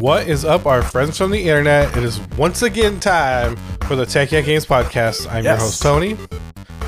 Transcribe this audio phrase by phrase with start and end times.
[0.00, 1.94] What is up, our friends from the internet?
[1.96, 3.56] It is once again time
[3.86, 5.30] for the Tech Yak Games podcast.
[5.30, 6.16] I'm your host, Tony.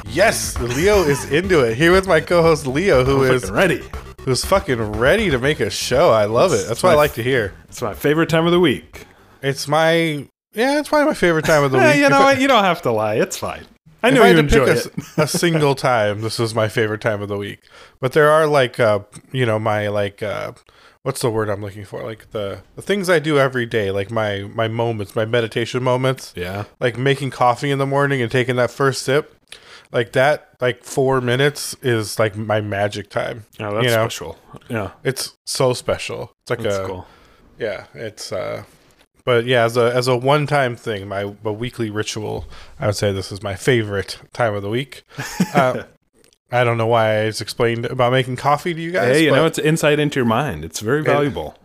[0.08, 1.76] Yes, Leo is into it.
[1.76, 3.82] Here with my co-host Leo, who is ready.
[4.24, 6.10] who's fucking ready to make a show.
[6.10, 6.66] I love it.
[6.66, 7.54] That's what I like to hear.
[7.68, 9.06] It's my favorite time of the week.
[9.42, 9.92] It's my
[10.54, 11.96] yeah, it's probably my favorite time of the week.
[11.96, 12.40] you know I- what?
[12.40, 13.16] You don't have to lie.
[13.16, 13.64] It's fine.
[14.02, 15.18] I if know I you had to enjoy pick it.
[15.18, 17.60] a, a single time, this is my favorite time of the week.
[18.00, 20.52] But there are like, uh, you know, my like, uh,
[21.02, 22.02] what's the word I'm looking for?
[22.02, 26.32] Like the the things I do every day, like my my moments, my meditation moments,
[26.36, 26.64] Yeah.
[26.80, 29.34] like making coffee in the morning and taking that first sip.
[29.92, 33.44] Like that, like four minutes is like my magic time.
[33.60, 34.02] Oh, that's You know?
[34.04, 34.38] special.
[34.70, 34.92] Yeah.
[35.04, 36.32] It's so special.
[36.40, 37.06] It's like That's a cool.
[37.58, 37.84] yeah.
[37.92, 38.64] It's uh,
[39.24, 42.46] but yeah, as a as a one time thing, my a weekly ritual,
[42.78, 45.04] I would say this is my favorite time of the week.
[45.54, 45.84] Uh,
[46.50, 49.16] I don't know why I just explained about making coffee to you guys.
[49.16, 50.64] Hey, you know, it's insight into your mind.
[50.64, 51.56] It's very valuable.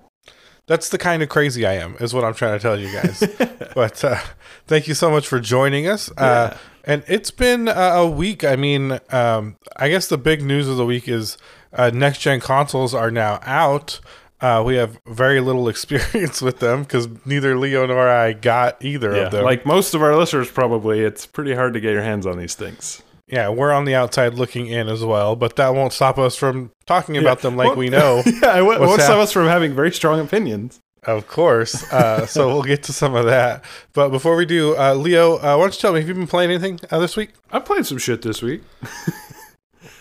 [0.65, 3.21] that's the kind of crazy I am, is what I'm trying to tell you guys.
[3.75, 4.19] but uh,
[4.65, 6.09] thank you so much for joining us.
[6.17, 8.45] Uh, and it's been uh, a week.
[8.45, 11.37] I mean, um, I guess the big news of the week is
[11.73, 13.99] uh, next gen consoles are now out.
[14.39, 19.15] Uh, we have very little experience with them because neither Leo nor I got either
[19.15, 19.23] Yeah.
[19.23, 19.43] of them.
[19.43, 22.53] Like most of our listeners, probably, it's pretty hard to get your hands on these
[22.55, 23.01] things.
[23.27, 26.71] yeah, we're on the outside looking in as well, but that won't stop us from
[26.85, 28.21] talking about them like Well- we know.
[28.41, 28.61] yeah.
[28.61, 29.03] What's that?
[29.05, 30.79] stop us from having very strong opinions?
[31.03, 31.89] Of course.
[31.91, 33.63] Uh, so we'll get to some of that.
[33.93, 36.27] But before we do, uh, Leo, uh, why don't you tell me, have you been
[36.27, 37.29] playing anything uh, this week?
[37.51, 38.61] I played some shit this week.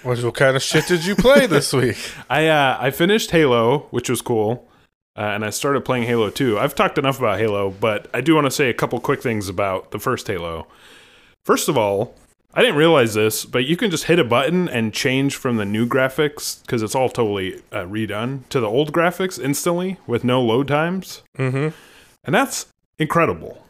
[0.07, 1.97] What, what kind of shit did you play this week?
[2.31, 4.67] I uh, I finished Halo, which was cool,
[5.19, 6.59] uh, and I started playing Halo 2.
[6.61, 9.49] I've talked enough about Halo, but I do want to say a couple quick things
[9.49, 10.69] about the first Halo.
[11.45, 12.15] First of all,
[12.55, 15.65] I didn't realize this, but you can just hit a button and change from the
[15.65, 20.41] new graphics because it's all totally uh, redone to the old graphics instantly with no
[20.41, 21.75] load times, Mm-hmm.
[22.25, 22.67] and that's
[23.01, 23.61] incredible.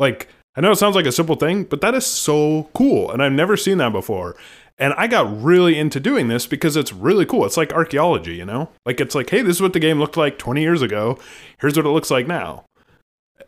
[0.00, 3.22] Like I know it sounds like a simple thing, but that is so cool, and
[3.22, 4.34] I've never seen that before.
[4.78, 7.44] And I got really into doing this because it's really cool.
[7.44, 8.70] It's like archaeology, you know?
[8.84, 11.18] Like it's like, hey, this is what the game looked like 20 years ago.
[11.60, 12.64] Here's what it looks like now.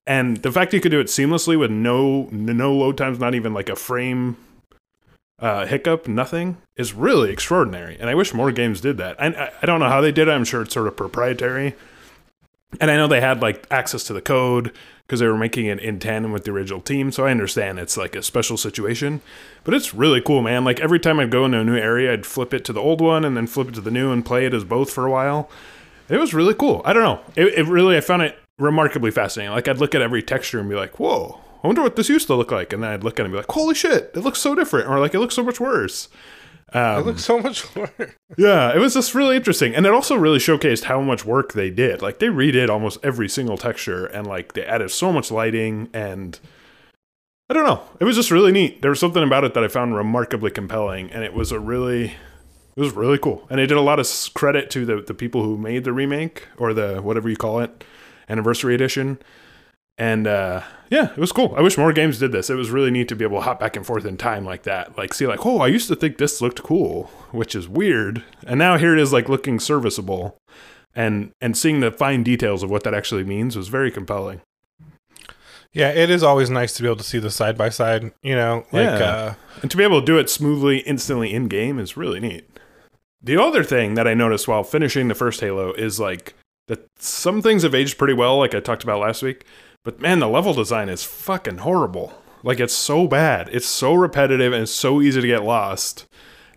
[0.06, 3.53] And the fact you could do it seamlessly with no no load times, not even
[3.53, 4.37] like a frame
[5.41, 7.97] uh, hiccup, nothing, is really extraordinary.
[7.98, 9.20] And I wish more games did that.
[9.20, 10.31] I, I, I don't know how they did it.
[10.31, 11.75] I'm sure it's sort of proprietary.
[12.81, 14.72] And I know they had like access to the code
[15.06, 17.12] because they were making it in tandem with the original team.
[17.12, 19.21] So I understand it's like a special situation,
[19.62, 20.65] but it's really cool, man.
[20.65, 23.00] Like every time I'd go into a new area, I'd flip it to the old
[23.00, 25.11] one and then flip it to the new and play it as both for a
[25.11, 25.49] while.
[26.09, 26.83] It was really cool.
[26.84, 27.21] I don't know.
[27.37, 29.53] It, it really, I found it remarkably fascinating.
[29.53, 32.27] Like I'd look at every texture and be like, whoa, I wonder what this used
[32.27, 32.73] to look like.
[32.73, 34.88] And then I'd look at it and be like, holy shit, it looks so different.
[34.88, 36.09] Or like, it looks so much worse.
[36.76, 37.91] Um, It looks so much worse.
[38.37, 39.75] yeah, it was just really interesting.
[39.75, 42.03] And it also really showcased how much work they did.
[42.03, 46.38] Like they redid almost every single texture and like they added so much lighting and
[47.48, 47.81] I don't know.
[48.00, 48.82] It was just really neat.
[48.82, 52.14] There was something about it that I found remarkably compelling and it was a really
[52.76, 53.47] it was really cool.
[53.48, 56.47] And they did a lot of credit to the the people who made the remake
[56.58, 57.84] or the whatever you call it,
[58.28, 59.19] anniversary edition.
[59.99, 61.55] And uh, yeah, it was cool.
[61.57, 62.51] I wish more games did this.
[62.51, 64.65] It was really neat to be able to hop back and forth in time like
[64.65, 64.97] that.
[64.99, 68.59] Like, see, like, oh, I used to think this looked cool, which is weird, and
[68.59, 70.37] now here it is, like looking serviceable,
[70.95, 74.43] and and seeing the fine details of what that actually means was very compelling.
[75.73, 78.35] Yeah, it is always nice to be able to see the side by side, you
[78.35, 79.06] know, like, Yeah.
[79.06, 82.49] uh, And to be able to do it smoothly, instantly in game is really neat.
[83.23, 86.35] The other thing that I noticed while finishing the first Halo is like
[86.69, 89.45] that some things have aged pretty well, like I talked about last week,
[89.87, 92.13] but man, the level design is fucking horrible.
[92.43, 93.49] Like it's so bad.
[93.53, 96.07] It's so repetitive and so easy to get lost.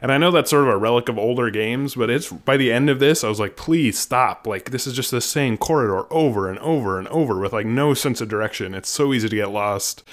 [0.01, 2.71] And I know that's sort of a relic of older games, but it's by the
[2.71, 4.47] end of this, I was like, please stop.
[4.47, 7.93] Like this is just the same corridor over and over and over with like no
[7.93, 8.73] sense of direction.
[8.73, 10.03] It's so easy to get lost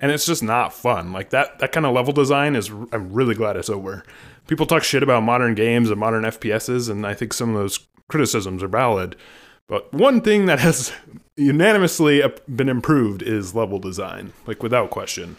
[0.00, 1.12] and it's just not fun.
[1.12, 4.02] Like that that kind of level design is I'm really glad it's over.
[4.48, 7.78] People talk shit about modern games and modern FPSs and I think some of those
[8.08, 9.14] criticisms are valid.
[9.68, 10.92] But one thing that has
[11.36, 12.22] unanimously
[12.54, 15.36] been improved is level design, like without question.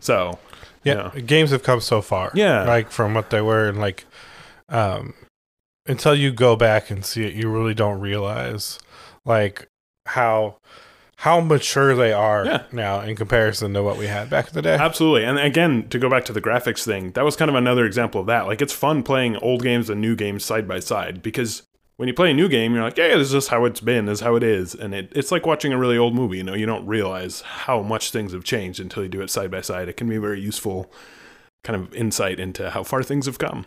[0.00, 0.38] So,
[0.84, 2.32] yeah, games have come so far.
[2.34, 2.64] Yeah.
[2.64, 4.04] Like from what they were and like,
[4.68, 5.14] um,
[5.86, 8.78] until you go back and see it, you really don't realize
[9.24, 9.68] like
[10.06, 10.56] how,
[11.16, 12.62] how mature they are Yeah.
[12.72, 14.74] now in comparison to what we had back in the day.
[14.74, 15.24] Absolutely.
[15.24, 18.20] And again, to go back to the graphics thing, that was kind of another example
[18.22, 18.46] of that.
[18.46, 21.62] Like it's fun playing old games and new games side by side because
[22.02, 24.06] when you play a new game, you're like, yeah, this is just how it's been,
[24.06, 24.74] this is how it is.
[24.74, 27.80] And it, it's like watching a really old movie, you know, you don't realize how
[27.80, 29.88] much things have changed until you do it side by side.
[29.88, 30.90] It can be a very useful
[31.62, 33.66] kind of insight into how far things have come.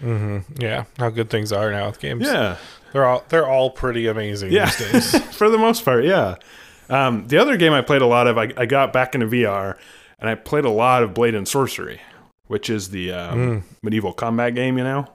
[0.00, 0.62] Mm-hmm.
[0.62, 2.24] Yeah, how good things are now with games.
[2.24, 2.56] Yeah.
[2.92, 5.36] They're all they're all pretty amazing Yeah, these days.
[5.36, 6.36] for the most part, yeah.
[6.88, 9.76] Um, the other game I played a lot of, I, I got back into VR,
[10.20, 12.00] and I played a lot of Blade and Sorcery,
[12.46, 14.78] which is the um, medieval combat game.
[14.78, 15.06] You know,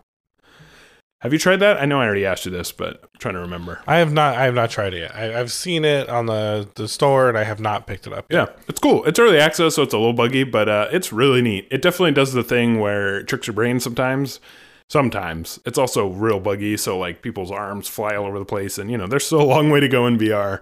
[1.25, 1.81] have you tried that?
[1.81, 3.81] I know I already asked you this, but I'm trying to remember.
[3.87, 5.15] I have not I have not tried it yet.
[5.15, 8.25] I, I've seen it on the, the store and I have not picked it up.
[8.29, 9.03] Yeah, it's cool.
[9.05, 11.67] It's early access, so it's a little buggy, but uh, it's really neat.
[11.71, 14.39] It definitely does the thing where it tricks your brain sometimes.
[14.87, 18.91] Sometimes it's also real buggy, so like people's arms fly all over the place, and
[18.91, 20.61] you know there's still a long way to go in VR.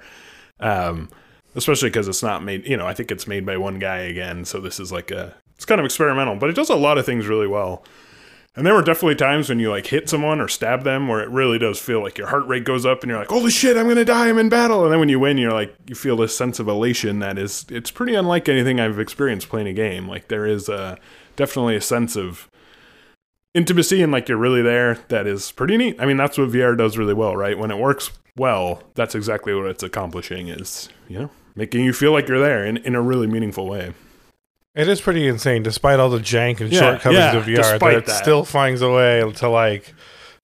[0.61, 1.09] Um,
[1.55, 2.65] especially because it's not made.
[2.65, 5.35] You know, I think it's made by one guy again, so this is like a
[5.55, 7.83] it's kind of experimental, but it does a lot of things really well.
[8.55, 11.29] And there were definitely times when you like hit someone or stab them where it
[11.29, 13.87] really does feel like your heart rate goes up and you're like, holy shit, I'm
[13.87, 14.83] gonna die, I'm in battle.
[14.83, 17.65] And then when you win, you're like, you feel this sense of elation that is,
[17.69, 20.07] it's pretty unlike anything I've experienced playing a game.
[20.07, 20.97] Like there is uh,
[21.35, 22.47] definitely a sense of
[23.55, 25.95] intimacy and like you're really there that is pretty neat.
[25.99, 27.57] I mean, that's what VR does really well, right?
[27.57, 32.11] When it works well, that's exactly what it's accomplishing is, you know, making you feel
[32.11, 33.93] like you're there in, in a really meaningful way.
[34.75, 37.79] It is pretty insane, despite all the jank and Yeah, shortcomings yeah, of VR.
[37.79, 38.21] That it that.
[38.23, 39.93] still finds a way to like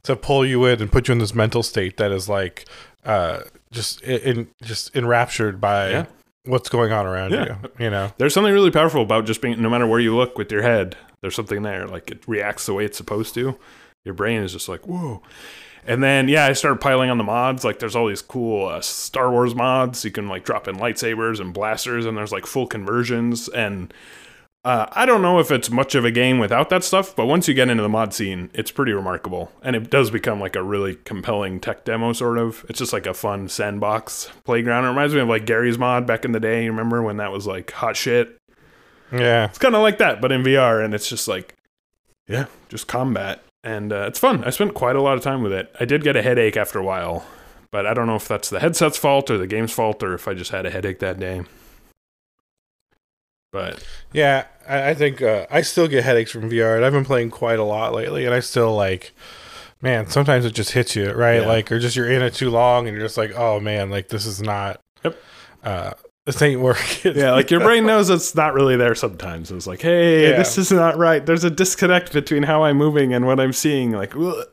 [0.03, 2.65] to pull you in and put you in this mental state that is like
[3.05, 3.41] uh
[3.71, 6.05] just in, just enraptured by Yeah.
[6.45, 7.55] what's going on around you.
[7.77, 10.51] You know, There's something really powerful about just being, no matter where you look with
[10.51, 11.87] your head, there's something there.
[11.87, 13.57] Like it reacts the way it's supposed to.
[14.05, 15.21] Your brain is just like, whoa.
[15.85, 17.63] And then, yeah, I started piling on the mods.
[17.63, 20.05] Like, there's all these cool uh, Star Wars mods.
[20.05, 23.47] You can, like, drop in lightsabers and blasters, and there's, like, full conversions.
[23.49, 23.93] And
[24.63, 27.47] uh, I don't know if it's much of a game without that stuff, but once
[27.47, 29.51] you get into the mod scene, it's pretty remarkable.
[29.63, 32.65] And it does become, like, a really compelling tech demo, sort of.
[32.69, 34.85] It's just, like, a fun sandbox playground.
[34.85, 36.63] It reminds me of, like, Garry's mod back in the day.
[36.65, 38.35] You remember when that was, like, hot shit?
[39.11, 39.45] yeah.
[39.45, 41.55] It's kind of like that, but in VR, and it's just like,
[42.27, 44.43] yeah, just combat, and uh, it's fun.
[44.43, 45.73] I spent quite a lot of time with it.
[45.79, 47.25] I did get a headache after a while,
[47.71, 50.27] but I don't know if that's the headset's fault or the game's fault, or if
[50.27, 51.43] I just had a headache that day.
[53.51, 53.83] But
[54.13, 57.31] Yeah, I, I think uh, I still get headaches from VR, and I've been playing
[57.31, 59.11] quite a lot lately, and I still like,
[59.81, 61.41] man, sometimes it just hits you, right?
[61.41, 61.47] Yeah.
[61.47, 64.09] Like, or just you're in it too long, and you're just like, oh man, like
[64.09, 65.17] this is not, Yep.
[65.63, 65.91] uh,
[66.29, 67.15] this ain't working.
[67.15, 69.49] yeah, like your brain knows it's not really there sometimes.
[69.49, 70.37] It's like, hey, Yeah.
[70.37, 71.25] this is not right.
[71.25, 73.93] There's a disconnect between how I'm moving and what I'm seeing.
[73.93, 74.45] Like, ugh.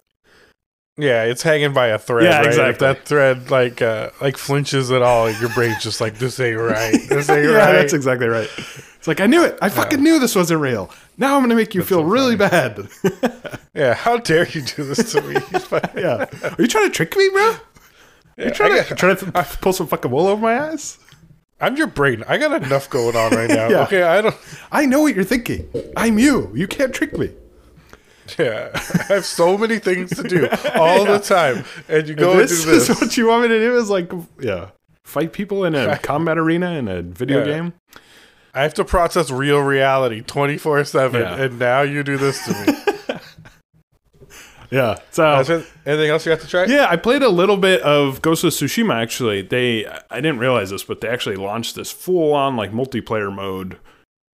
[0.96, 2.24] yeah, it's hanging by a thread.
[2.24, 2.46] Yeah, right?
[2.46, 2.86] If exactly.
[2.86, 6.98] that thread like uh, like flinches at all, your brain's just like, this ain't right.
[7.10, 7.72] This ain't yeah, right.
[7.72, 8.48] that's exactly right.
[8.96, 9.58] It's like I knew it.
[9.60, 10.90] I fucking knew this wasn't real.
[11.18, 12.88] Now I'm gonna make you feel so really bad.
[13.74, 15.34] yeah, how dare you do this to me?
[16.00, 16.24] yeah.
[16.42, 17.56] Are you trying to trick me, bro?
[18.38, 19.26] Yeah, you trying to trying to
[19.60, 20.98] pull some fucking wool over my eyes?
[21.60, 22.22] I'm your brain.
[22.28, 23.68] I got enough going on right now.
[23.70, 23.82] Yeah.
[23.84, 24.34] Okay, I don't.
[24.70, 25.68] I know what you're thinking.
[25.96, 26.50] I'm you.
[26.54, 27.30] You can't trick me.
[28.38, 32.40] Yeah, I have so many things to do all the time, and you go and,
[32.40, 32.90] this do this.
[32.90, 33.76] is what you want me to do.
[33.76, 34.10] Is like,
[34.40, 34.70] yeah,
[35.04, 37.44] fight people in a combat arena in a video Yeah.
[37.44, 37.72] game.
[38.52, 42.95] I have to process real reality 24 seven, and now you do this to me.
[44.70, 44.98] Yeah.
[45.10, 45.64] So.
[45.84, 46.64] Anything else you have to try?
[46.64, 49.42] Yeah, I played a little bit of Ghost of Tsushima actually.
[49.42, 53.78] They I didn't realize this, but they actually launched this full on like multiplayer mode.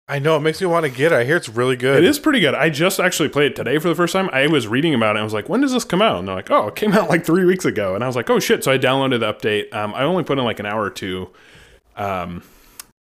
[0.07, 1.15] I know it makes me want to get it.
[1.15, 2.03] I hear it's really good.
[2.03, 2.53] It is pretty good.
[2.53, 4.29] I just actually played it today for the first time.
[4.33, 5.09] I was reading about it.
[5.11, 6.19] And I was like, when does this come out?
[6.19, 7.95] And they're like, oh, it came out like three weeks ago.
[7.95, 8.61] And I was like, oh shit.
[8.61, 9.73] So I downloaded the update.
[9.73, 11.29] Um, I only put in like an hour or two.
[11.95, 12.43] Um,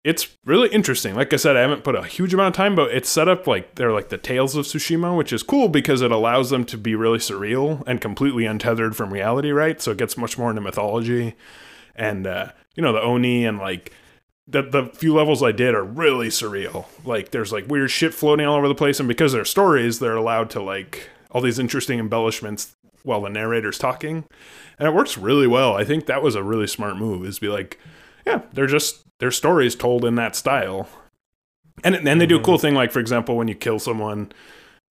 [0.08, 1.14] it's really interesting.
[1.14, 3.46] Like I said, I haven't put a huge amount of time, but it's set up
[3.46, 6.78] like they're like the Tales of Tsushima, which is cool because it allows them to
[6.78, 9.82] be really surreal and completely untethered from reality, right?
[9.82, 11.34] So it gets much more into mythology.
[11.94, 13.92] And, uh, you know, the Oni and like
[14.46, 16.86] the the few levels I did are really surreal.
[17.04, 20.16] Like there's like weird shit floating all over the place, and because they're stories, they're
[20.16, 24.24] allowed to like all these interesting embellishments while the narrator's talking,
[24.78, 25.74] and it works really well.
[25.74, 27.26] I think that was a really smart move.
[27.26, 27.78] Is be like,
[28.26, 30.88] yeah, they're just they're stories told in that style,
[31.84, 32.74] and and they do a cool thing.
[32.74, 34.32] Like for example, when you kill someone,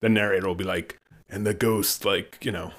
[0.00, 2.72] the narrator will be like, and the ghost like you know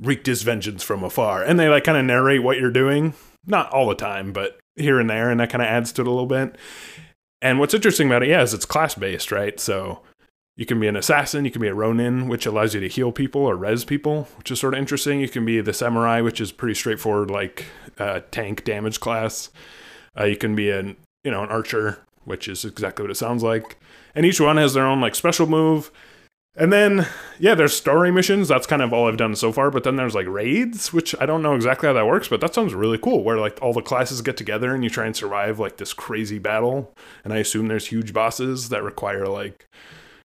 [0.00, 3.14] wreaked his vengeance from afar, and they like kind of narrate what you're doing.
[3.46, 6.06] Not all the time, but here and there, and that kind of adds to it
[6.06, 6.56] a little bit.
[7.40, 9.58] And what's interesting about it, yeah, is it's class based, right?
[9.58, 10.00] So
[10.56, 13.10] you can be an assassin, you can be a ronin, which allows you to heal
[13.10, 15.20] people or res people, which is sort of interesting.
[15.20, 17.66] You can be the samurai, which is pretty straightforward, like
[17.98, 19.50] uh, tank damage class.
[20.18, 23.42] Uh, you can be an you know an archer, which is exactly what it sounds
[23.42, 23.78] like.
[24.14, 25.90] And each one has their own like special move.
[26.54, 27.06] And then,
[27.38, 28.48] yeah, there's story missions.
[28.48, 29.70] That's kind of all I've done so far.
[29.70, 32.52] But then there's like raids, which I don't know exactly how that works, but that
[32.54, 33.24] sounds really cool.
[33.24, 36.38] Where like all the classes get together and you try and survive like this crazy
[36.38, 36.92] battle.
[37.24, 39.66] And I assume there's huge bosses that require like,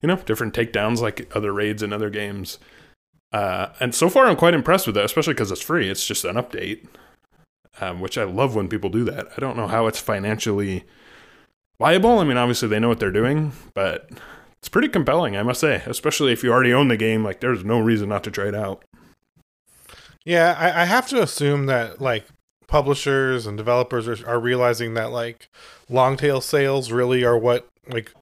[0.02, 2.59] you know, different takedowns like other raids in other games.
[3.33, 5.88] Uh, and so far, I'm quite impressed with that, especially because it's free.
[5.88, 6.87] It's just an update,
[7.80, 9.28] um, which I love when people do that.
[9.37, 10.85] I don't know how it's financially
[11.78, 12.18] viable.
[12.18, 14.09] I mean, obviously they know what they're doing, but
[14.59, 15.83] it's pretty compelling, I must say.
[15.87, 18.54] Especially if you already own the game, like there's no reason not to try it
[18.54, 18.85] out.
[20.25, 22.26] Yeah, I, I have to assume that like
[22.66, 25.49] publishers and developers are, are realizing that like
[25.88, 28.12] long tail sales really are what like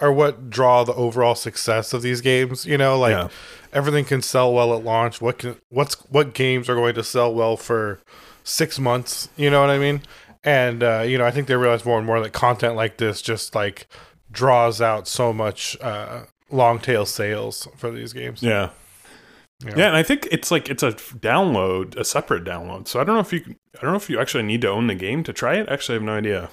[0.00, 2.66] are what draw the overall success of these games.
[2.66, 3.28] You know, like Yeah.
[3.72, 5.20] everything can sell well at launch.
[5.20, 8.00] What can what's what games are going to sell well for
[8.44, 9.28] six months?
[9.36, 10.02] You know what I mean?
[10.44, 13.20] And uh, you know, I think they realize more and more that content like this
[13.20, 13.88] just like
[14.30, 18.42] draws out so much uh, long tail sales for these games.
[18.42, 18.70] Yeah.
[19.64, 19.74] Yeah.
[19.76, 22.86] Yeah, and I think it's like it's a download, a separate download.
[22.86, 24.88] So I don't know if you, I don't know if you actually need to own
[24.88, 25.68] the game to try it.
[25.68, 26.50] Actually, I have no idea.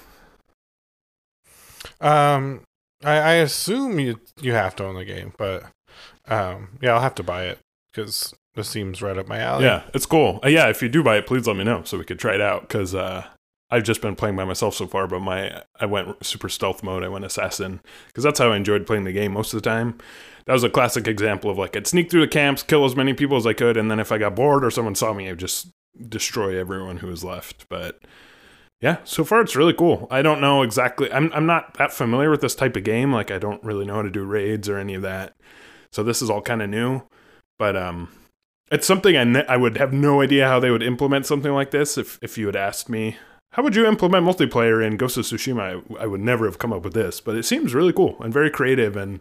[1.99, 2.61] Um,
[3.03, 5.63] I, I assume you you have to own the game, but
[6.27, 7.59] um, yeah, I'll have to buy it
[7.91, 9.65] because this seems right up my alley.
[9.65, 10.39] Yeah, it's cool.
[10.43, 12.35] Uh, yeah, if you do buy it, please let me know so we could try
[12.35, 12.61] it out.
[12.61, 13.25] Because uh,
[13.69, 17.03] I've just been playing by myself so far, but my I went super stealth mode.
[17.03, 19.97] I went assassin because that's how I enjoyed playing the game most of the time.
[20.45, 23.13] That was a classic example of like I'd sneak through the camps, kill as many
[23.13, 25.37] people as I could, and then if I got bored or someone saw me, I'd
[25.37, 25.69] just
[26.09, 27.69] destroy everyone who was left.
[27.69, 28.01] But
[28.81, 30.07] yeah, so far it's really cool.
[30.11, 31.11] I don't know exactly.
[31.13, 33.13] I'm I'm not that familiar with this type of game.
[33.13, 35.35] Like I don't really know how to do raids or any of that.
[35.93, 37.03] So this is all kind of new.
[37.61, 38.09] But um,
[38.71, 41.69] it's something I ne- I would have no idea how they would implement something like
[41.69, 43.17] this if if you had asked me.
[43.51, 45.83] How would you implement multiplayer in Ghost of Tsushima?
[45.99, 48.33] I, I would never have come up with this, but it seems really cool and
[48.33, 49.19] very creative and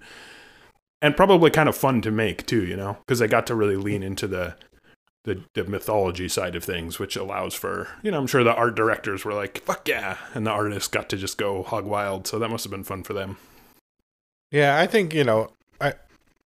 [1.02, 2.64] and probably kind of fun to make too.
[2.64, 4.56] You know, because I got to really lean into the
[5.24, 8.74] the, the mythology side of things, which allows for, you know, I'm sure the art
[8.74, 10.16] directors were like, fuck yeah.
[10.32, 12.26] And the artists got to just go hog wild.
[12.26, 13.36] So that must have been fun for them.
[14.50, 14.78] yeah.
[14.80, 15.92] I think you know, I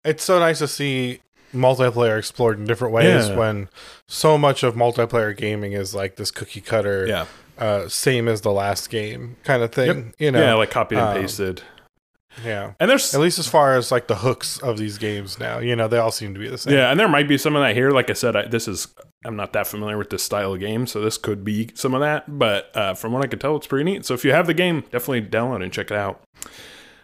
[0.06, 1.22] it's so nice to see
[1.54, 3.36] multiplayer explored in different ways Yeah.
[3.38, 3.70] when
[4.08, 7.26] so much of multiplayer gaming is like this cookie cutter,
[7.58, 10.14] uh, same as the last game kind of thing.
[10.20, 11.62] You know, yeah, like copied and um, pasted.
[12.46, 12.74] yeah.
[12.80, 15.76] And there's, At least as far as like the hooks of these games now, you
[15.76, 16.74] know, they all seem to be the same.
[16.74, 17.92] yeah, and there might be some of that here.
[17.92, 18.88] Like I said, I, this is,
[19.26, 20.88] I'm not that familiar with this style of game.
[20.88, 22.40] So this could be some of that.
[22.40, 24.06] But uh, from what I could tell, it's pretty neat.
[24.06, 26.22] So if you have the game, definitely download and check it out.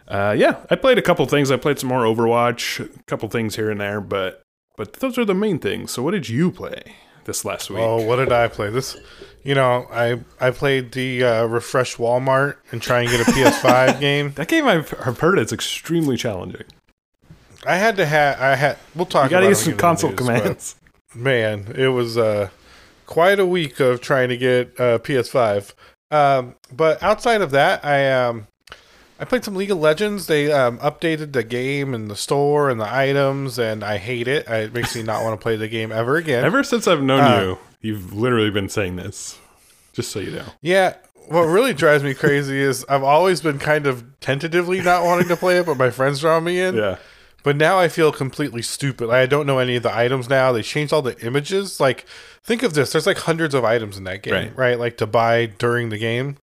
[0.08, 1.50] Uh, yeah, I played a couple things.
[1.50, 4.42] I played some more Overwatch, a couple things here and there, but
[4.76, 5.90] but those are the main things.
[5.90, 7.80] So what did you play this last week?
[7.80, 8.70] Oh, what did I play?
[8.70, 8.96] This,
[9.42, 14.00] you know, I I played the uh, refresh Walmart and try and get a PS5
[14.00, 14.32] game.
[14.32, 16.64] That game I've, I've heard it's extremely challenging.
[17.66, 18.40] I had to have.
[18.40, 18.78] I had.
[18.94, 19.24] We'll talk.
[19.24, 20.76] You got to about use some when we get console news, commands.
[21.14, 22.50] Man, it was uh,
[23.06, 25.72] quite a week of trying to get uh, PS5.
[26.10, 28.46] Um, but outside of that, I um,
[29.18, 30.26] I played some League of Legends.
[30.26, 34.48] They um, updated the game and the store and the items, and I hate it.
[34.48, 36.44] I- It makes me not want to play the game ever again.
[36.44, 39.38] Ever since I've known Uh, you, you've literally been saying this.
[39.94, 40.44] Just so you know.
[40.60, 40.94] Yeah.
[41.28, 45.36] What really drives me crazy is I've always been kind of tentatively not wanting to
[45.36, 46.76] play it, but my friends draw me in.
[46.76, 46.96] Yeah.
[47.42, 49.06] But now I feel completely stupid.
[49.08, 50.52] Like, I don't know any of the items now.
[50.52, 51.80] They changed all the images.
[51.80, 52.04] Like,
[52.44, 54.56] think of this: there's like hundreds of items in that game, Right.
[54.56, 54.78] right?
[54.78, 56.36] Like to buy during the game,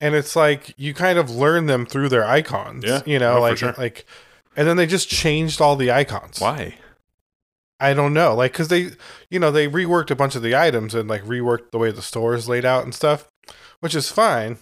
[0.00, 2.84] and it's like you kind of learn them through their icons.
[2.84, 3.02] Yeah.
[3.06, 3.74] you know, Oh, like sure.
[3.78, 4.06] like,
[4.56, 6.40] and then they just changed all the icons.
[6.40, 6.76] Why?
[7.78, 8.90] I don't know, like because they,
[9.28, 12.00] you know, they reworked a bunch of the items and like reworked the way the
[12.02, 13.28] store is laid out and stuff,
[13.80, 14.56] which is fine.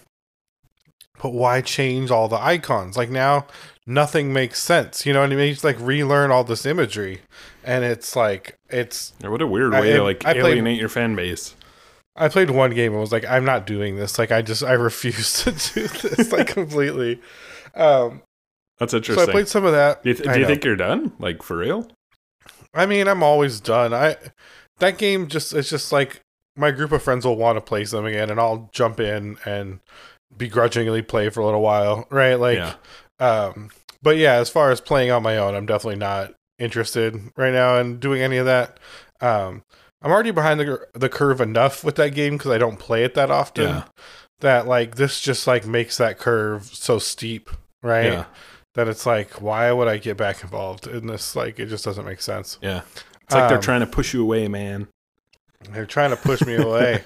[1.23, 2.97] But why change all the icons?
[2.97, 3.47] Like now,
[3.87, 5.05] nothing makes sense.
[5.05, 5.53] You know what I mean?
[5.53, 7.21] It's like relearn all this imagery,
[7.63, 9.13] and it's like it's.
[9.21, 11.55] What a weird way I- to like I played- alienate your fan base.
[12.15, 14.17] I played one game and was like, I'm not doing this.
[14.17, 17.19] Like I just I refuse to do this like completely.
[17.75, 18.21] Um,
[18.79, 19.25] That's interesting.
[19.25, 19.29] so.
[19.29, 20.03] I played some of that.
[20.03, 21.11] do you, th- do you think you're done?
[21.19, 21.87] Like for real?
[22.73, 23.93] I mean, I'm always done.
[23.93, 24.15] I
[24.79, 26.21] that game just it's just like
[26.57, 29.79] my group of friends will want to play some again, and I'll jump in and
[30.37, 32.35] begrudgingly play for a little while, right?
[32.35, 32.75] Like, Yeah.
[33.19, 33.69] um,
[34.01, 37.77] but yeah, as far as playing on my own, I'm definitely not interested right now
[37.77, 38.79] in doing any of that.
[39.21, 39.63] Um,
[40.05, 43.15] I'm already behind the the curve enough with that game because I don't play it
[43.15, 43.63] that often.
[43.67, 43.83] Yeah.
[44.41, 47.49] That like this just like makes that curve so steep,
[47.81, 48.05] right?
[48.13, 48.25] Yeah.
[48.75, 51.35] That it's like, why would I get back involved in this?
[51.35, 52.59] Like, it just doesn't make sense.
[52.61, 52.81] Yeah.
[53.23, 54.87] It's like they're Um, trying to push you away, man.
[55.71, 57.03] They're trying to push me away.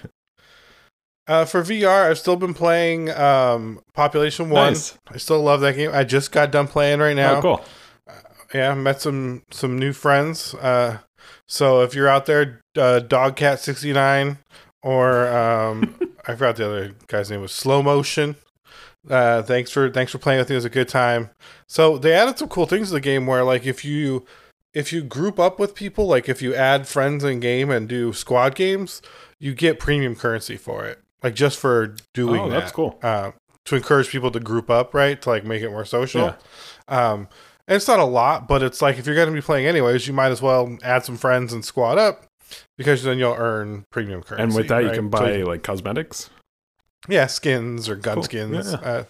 [1.27, 4.73] Uh, for VR, I've still been playing um, Population One.
[4.73, 4.97] Nice.
[5.07, 5.91] I still love that game.
[5.93, 7.37] I just got done playing right now.
[7.37, 7.65] Oh, cool.
[8.53, 10.55] Yeah, met some some new friends.
[10.55, 10.97] Uh,
[11.49, 14.37] so if you're out there, uh, Dogcat69
[14.83, 15.95] or um,
[16.27, 18.35] I forgot the other guy's name was Slow Motion.
[19.09, 20.55] Uh, thanks for thanks for playing with me.
[20.55, 21.29] It was a good time.
[21.67, 24.25] So they added some cool things to the game where like if you
[24.73, 28.13] if you group up with people, like if you add friends in game and do
[28.13, 29.01] squad games,
[29.39, 30.99] you get premium currency for it.
[31.23, 32.59] Like just for doing Oh, that.
[32.59, 32.99] that's cool.
[33.01, 33.31] Uh,
[33.65, 35.21] to encourage people to group up, right?
[35.21, 36.35] To like make it more social.
[36.89, 37.11] Yeah.
[37.11, 37.27] Um,
[37.69, 40.07] and it's not a lot, but it's like if you're going to be playing anyways,
[40.07, 42.25] you might as well add some friends and squad up
[42.77, 44.43] because then you'll earn premium currency.
[44.43, 44.95] And with that, you right?
[44.95, 46.29] can So buy like cosmetics.
[47.07, 48.23] yeah, skins or gun Cool.
[48.23, 48.71] skins.
[48.73, 48.77] Yeah.
[48.79, 49.03] Uh,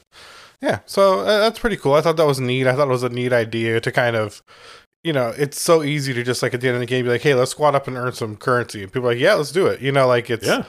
[0.62, 1.94] yeah, so uh, that's pretty cool.
[1.94, 2.68] I thought that was neat.
[2.68, 4.44] I thought it was a neat idea to kind of,
[5.06, 7.12] you know, it's so easy to just like at the end of the game be
[7.12, 8.84] like, hey, let's squad up and earn some currency.
[8.84, 9.80] And people are like, yeah, let's do it.
[9.80, 10.66] You know, like it's Yeah.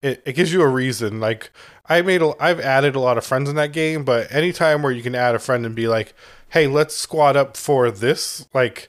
[0.00, 1.20] it, it gives you a reason.
[1.20, 1.50] Like
[1.86, 4.92] I made, a, I've added a lot of friends in that game, but anytime where
[4.92, 6.14] you can add a friend and be like,
[6.54, 8.88] hey, let's squad up for this, like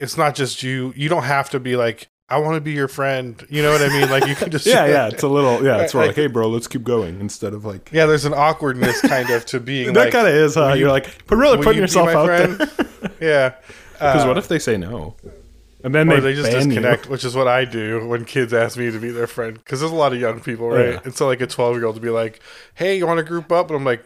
[0.00, 0.92] it's not just you.
[0.96, 3.44] You don't have to be like, I want to be your friend.
[3.50, 4.08] You know what I mean?
[4.10, 5.08] Like you can just Yeah, yeah.
[5.08, 5.78] It's a little yeah.
[5.82, 7.90] It's Like- like, hey, bro, let's keep going instead of like.
[7.92, 8.06] yeah.
[8.06, 10.72] There's an awkwardness kind of to being that like, kind of is, huh?
[10.74, 12.58] you- You're like, but really putting you yourself out friend?
[12.58, 13.10] there.
[13.20, 13.54] yeah.
[13.92, 15.16] Because Uh, what if they say no?
[15.84, 18.90] And then they, they just disconnect, which is what I do when kids ask me
[18.90, 19.54] to be their friend.
[19.56, 20.94] Because there's a lot of young people, right?
[20.94, 21.00] Yeah.
[21.04, 22.40] And so, like a 12 year old to be like,
[22.74, 24.04] "Hey, you want to group up?" And I'm like,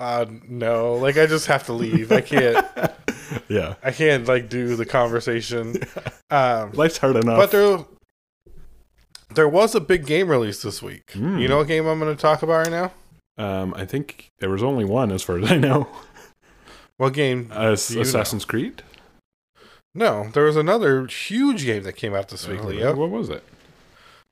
[0.00, 2.10] uh, "No." Like, I just have to leave.
[2.10, 2.66] I can't.
[3.48, 5.76] Yeah, I can't like do the conversation.
[6.32, 7.38] Um, life's hard enough.
[7.38, 7.78] but there,
[9.34, 11.08] there was a big game release this week.
[11.14, 11.40] Mm.
[11.40, 12.92] You know what game I'm going to talk about right now?
[13.44, 15.88] um, I think there was only one, as far as I know.
[16.98, 17.50] What game?
[17.52, 18.82] Uh, Assassin's Creed.
[19.94, 22.94] No, there was another huge game that came out this week, Oh, Leo.
[22.94, 23.42] What was it?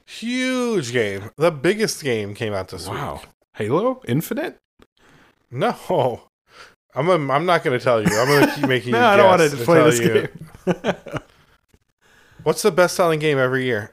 [0.06, 1.30] Huge game.
[1.36, 2.96] The biggest game came out this week.
[2.98, 3.22] Wow,
[3.54, 4.58] Halo Infinite.
[5.50, 6.22] No,
[6.94, 7.08] I'm.
[7.08, 8.08] A, I'm not going to tell you.
[8.18, 8.92] I'm going to keep making.
[8.92, 10.28] No, you I don't want to play this you.
[10.74, 11.04] game.
[12.42, 13.92] What's the best-selling game every year?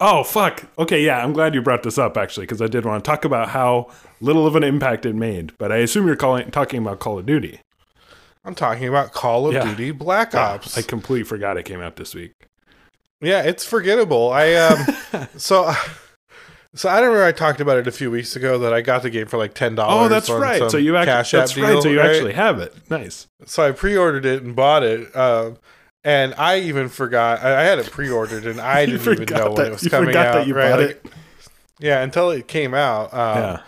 [0.00, 0.64] Oh fuck.
[0.78, 3.24] Okay, yeah, I'm glad you brought this up actually because I did want to talk
[3.24, 3.88] about how
[4.20, 5.52] little of an impact it made.
[5.58, 7.60] But I assume you're calling talking about Call of Duty.
[8.44, 9.64] I'm talking about Call of Yeah.
[9.64, 10.76] Duty Black Ops.
[10.76, 12.32] I completely forgot it came out this week.
[13.20, 14.32] yeah, it's forgettable.
[14.32, 15.28] I um.
[15.36, 15.72] so,
[16.76, 17.24] so I don't remember.
[17.24, 19.54] I talked about it a few weeks ago that I got the game for like
[19.54, 20.06] ten dollars.
[20.06, 20.70] Oh, that's right.
[20.70, 21.82] So you actually Cash that's right.
[21.82, 22.10] So you right?
[22.10, 22.74] actually have it.
[22.90, 23.26] Nice.
[23.46, 25.14] So I pre-ordered it and bought it.
[25.16, 25.58] Um,
[26.04, 27.40] and I even forgot.
[27.42, 30.08] I, had it pre-ordered and I didn't even know when that- it was you coming
[30.10, 30.32] forgot out.
[30.34, 30.70] that you right?
[30.70, 31.12] bought Like, it.
[31.80, 33.12] Yeah, until it came out.
[33.12, 33.60] Um, yeah.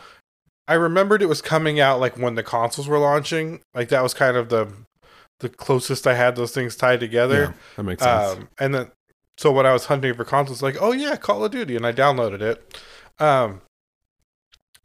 [0.68, 3.60] I remembered it was coming out like when the consoles were launching.
[3.74, 4.68] Like that was kind of the
[5.40, 7.40] the closest I had those things tied together.
[7.40, 7.52] yeah.
[7.76, 8.36] That makes sense.
[8.38, 8.90] Um, and then
[9.36, 11.92] so when I was hunting for consoles, like oh yeah, Call of Duty, and I
[11.92, 12.78] downloaded it.
[13.18, 13.60] Um,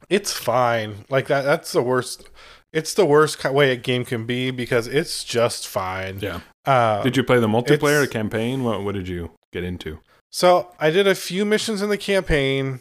[0.08, 1.04] it's fine.
[1.08, 1.42] Like that.
[1.42, 2.28] That's the worst.
[2.72, 6.18] It's the worst way a game can be because it's just fine.
[6.20, 6.40] yeah.
[6.66, 8.64] Uh, Did you play the multiplayer it's- campaign?
[8.64, 10.00] What What did you get into?
[10.30, 12.80] So I did a few missions in the campaign,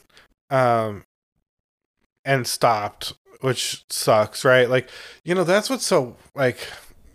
[0.50, 1.04] um,
[2.26, 4.68] and stopped, which sucks, right?
[4.70, 4.89] Like,
[5.24, 6.68] you know, that's what's so like,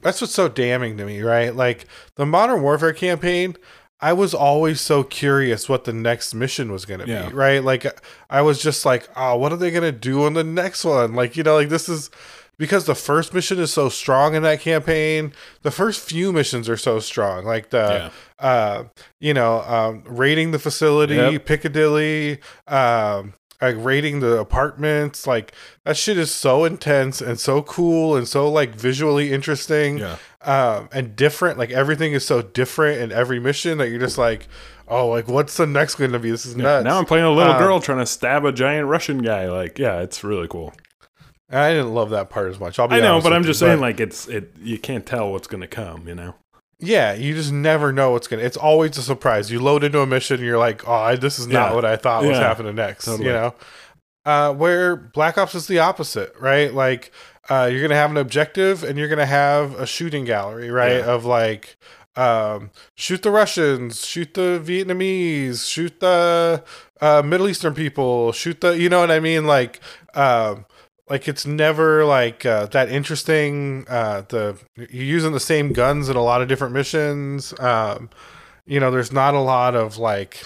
[0.03, 1.55] that's what's so damning to me, right?
[1.57, 3.57] Like the Modern Warfare campaign,
[4.01, 7.29] I was always so curious what the next mission was going to Yeah.
[7.29, 7.63] be, right?
[7.65, 7.85] Like,
[8.31, 11.15] I was just like, oh, what are they going to do on the next one?
[11.15, 12.11] Like, you know, like this is
[12.59, 15.33] because the first mission is so strong in that campaign.
[15.63, 18.85] The first few missions are so strong, like the uh,
[19.21, 21.45] you know, um, raiding the facility, Yep.
[21.47, 25.53] Piccadilly, um, like raiding the apartments, like
[25.85, 30.17] that shit is so intense and so cool and so like visually interesting, Yeah.
[30.43, 31.59] um, and different.
[31.59, 34.47] Like everything is so different in every mission that you're just like,
[34.87, 36.31] oh, like what's the next going to be?
[36.31, 36.63] This is Yeah.
[36.63, 36.85] nuts.
[36.85, 39.49] Now I'm playing a little Um, girl trying to stab a giant Russian guy.
[39.49, 40.73] Like, yeah, it's really cool.
[41.51, 42.79] I didn't love that part as much.
[42.79, 44.53] I'll be I know, but I'm you, just saying, like, it's it.
[44.61, 46.07] You can't tell what's going to come.
[46.07, 46.35] You know.
[46.81, 48.43] Yeah, you just never know what's gonna.
[48.43, 49.51] It's always a surprise.
[49.51, 51.75] You load into a mission, and you're like, "Oh, I- this is not Yeah.
[51.75, 52.47] what I thought was Yeah.
[52.47, 53.27] happening next." Totally.
[53.27, 53.55] You know,
[54.25, 56.73] uh, where Black Ops is the opposite, right?
[56.73, 57.11] Like,
[57.51, 60.99] uh, you're gonna have an objective, and you're gonna have a shooting gallery, right?
[60.99, 61.07] Yeah.
[61.13, 61.77] Of like,
[62.15, 66.63] um, shoot the Russians, shoot the Vietnamese, shoot the
[67.01, 69.47] uh, Middle Eastern people, shoot the, you know what I mean?
[69.47, 69.79] Like,
[70.15, 70.65] um,
[71.11, 73.85] like it's never like uh, that interesting.
[73.89, 77.59] Uh, the you're using the same guns in a lot of different missions.
[77.61, 78.11] Um,
[78.67, 80.45] you know, there's not a lot of like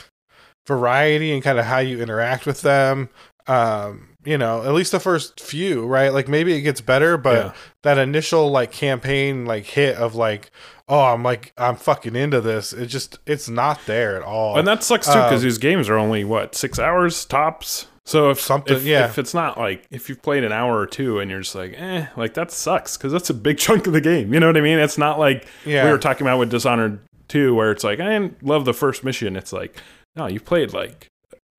[0.66, 3.08] variety and kind of how you interact with them.
[3.46, 6.12] Um, you know, at least the first few, right?
[6.12, 7.52] Like maybe it gets better, but Yeah.
[7.82, 10.50] that initial like campaign like hit of like,
[10.88, 12.72] oh, I'm like I'm fucking into this.
[12.72, 14.58] It just it's not there at all.
[14.58, 17.86] And that sucks too because Um, these games are only what six hours tops.
[18.04, 19.04] So if Something- if, yeah.
[19.04, 21.74] if it's not like if you've played an hour or two and you're just like,
[21.78, 24.34] eh, like that sucks because that's a big chunk of the game.
[24.34, 24.78] You know what I mean?
[24.78, 25.84] It's not like Yeah.
[25.84, 29.04] we were talking about with Dishonored two, where it's like I didn't love the first
[29.04, 29.36] mission.
[29.36, 29.76] It's like
[30.16, 31.06] no, you've played like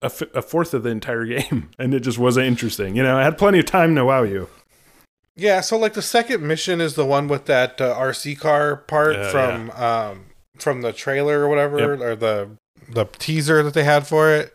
[0.01, 2.95] a, f- a fourth of the entire game, and it just wasn't interesting.
[2.97, 4.49] You know, I had plenty of time to wow you.
[5.35, 9.15] Yeah, so like the second mission is the one with that uh, RC car part
[9.15, 10.25] Yeah, from um
[10.57, 12.51] from the trailer or whatever, or the
[12.89, 14.53] the teaser that they had for it.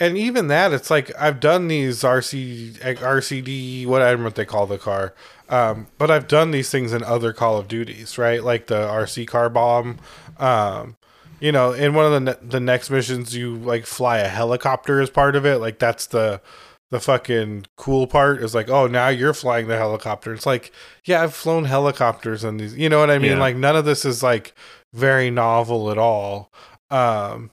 [0.00, 4.78] And even that, it's like I've done these RC RC-XD, whatever what they call the
[4.78, 5.14] car,
[5.48, 8.42] um, but I've done these things in other Call of Duties, right?
[8.42, 9.98] Like the RC car bomb.
[10.38, 10.96] Um,
[11.40, 15.00] you know, in one of the ne- the next missions, you like fly a helicopter
[15.00, 15.58] as part of it.
[15.58, 16.40] Like that's the
[16.90, 20.32] the fucking cool part is like, oh, now you're flying the helicopter.
[20.32, 20.72] It's like,
[21.04, 23.32] yeah, I've flown helicopters and these, you know what I mean?
[23.32, 23.38] Yeah.
[23.40, 24.54] Like none of this is like
[24.94, 26.50] very novel at all.
[26.90, 27.50] Um,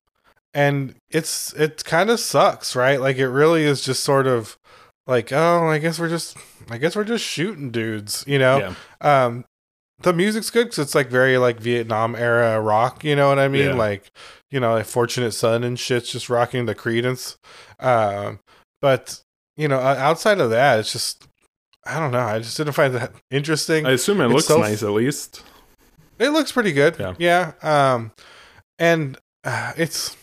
[0.53, 2.99] and it's it kind of sucks, right?
[3.01, 4.57] Like it really is just sort of
[5.05, 6.37] like, oh, I guess we're just,
[6.69, 8.57] I guess we're just shooting dudes, you know?
[9.03, 9.25] Yeah.
[9.27, 9.45] um
[10.01, 13.47] the music's good because it's like very like vietnam era rock you know what i
[13.47, 13.73] mean Yeah.
[13.75, 14.11] like
[14.51, 17.37] you know like fortunate son and shit's just rocking the Creedence
[17.79, 18.39] um
[18.81, 19.21] but
[19.57, 21.27] you know outside of that it's just
[21.85, 24.89] i don't know i just didn't find that interesting I assume it looks nice at
[24.91, 25.43] least.
[26.19, 27.13] it looks pretty good Yeah.
[27.19, 28.11] yeah um
[28.79, 30.15] and uh, it's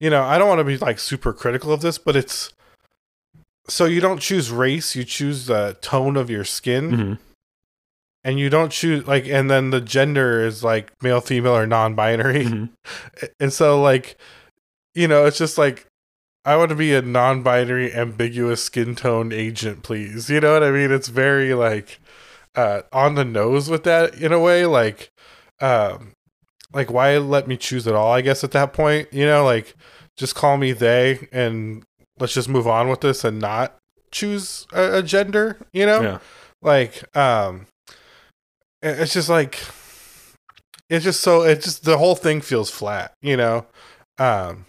[0.00, 2.52] you know i don't want to be like super critical of this but it's
[3.68, 7.18] so you don't choose race you choose the tone of your skin Mhm.
[8.22, 12.44] and you don't choose like and then the gender is like male female or non-binary
[12.46, 12.68] Mhm.
[13.40, 14.16] and so like
[14.94, 15.86] you know it's just like
[16.44, 20.28] i want to be a non-binary ambiguous skin tone agent please.
[20.28, 20.90] You know what i mean?
[20.90, 22.00] It's very like
[22.54, 24.66] uh on the nose with that in a way.
[24.66, 25.10] Like
[25.60, 26.12] um
[26.72, 29.08] like why let me choose at all i guess at that point?
[29.12, 29.74] You know like
[30.16, 31.82] just call me they and
[32.18, 33.76] let's just move on with this and not
[34.12, 36.02] choose a, a gender you know?
[36.02, 36.18] Yeah.
[36.62, 37.66] like um
[38.82, 39.58] it's just like
[40.90, 43.66] it's just so it just the whole thing feels flat you know?
[44.18, 44.66] Um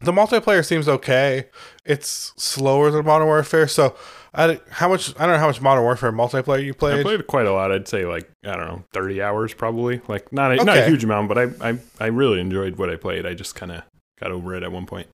[0.00, 1.46] the multiplayer seems okay
[1.84, 3.94] it's slower than modern warfare so
[4.32, 7.00] I, how much I don't know how much Modern Warfare multiplayer you played.
[7.00, 7.26] I played.
[7.26, 7.72] quite a lot.
[7.72, 10.00] I'd say like I don't know, thirty hours probably.
[10.06, 12.96] Like not a, not a huge amount, but I, I I really enjoyed what I
[12.96, 13.26] played.
[13.26, 13.82] I just kind of
[14.20, 15.08] got over it at one point.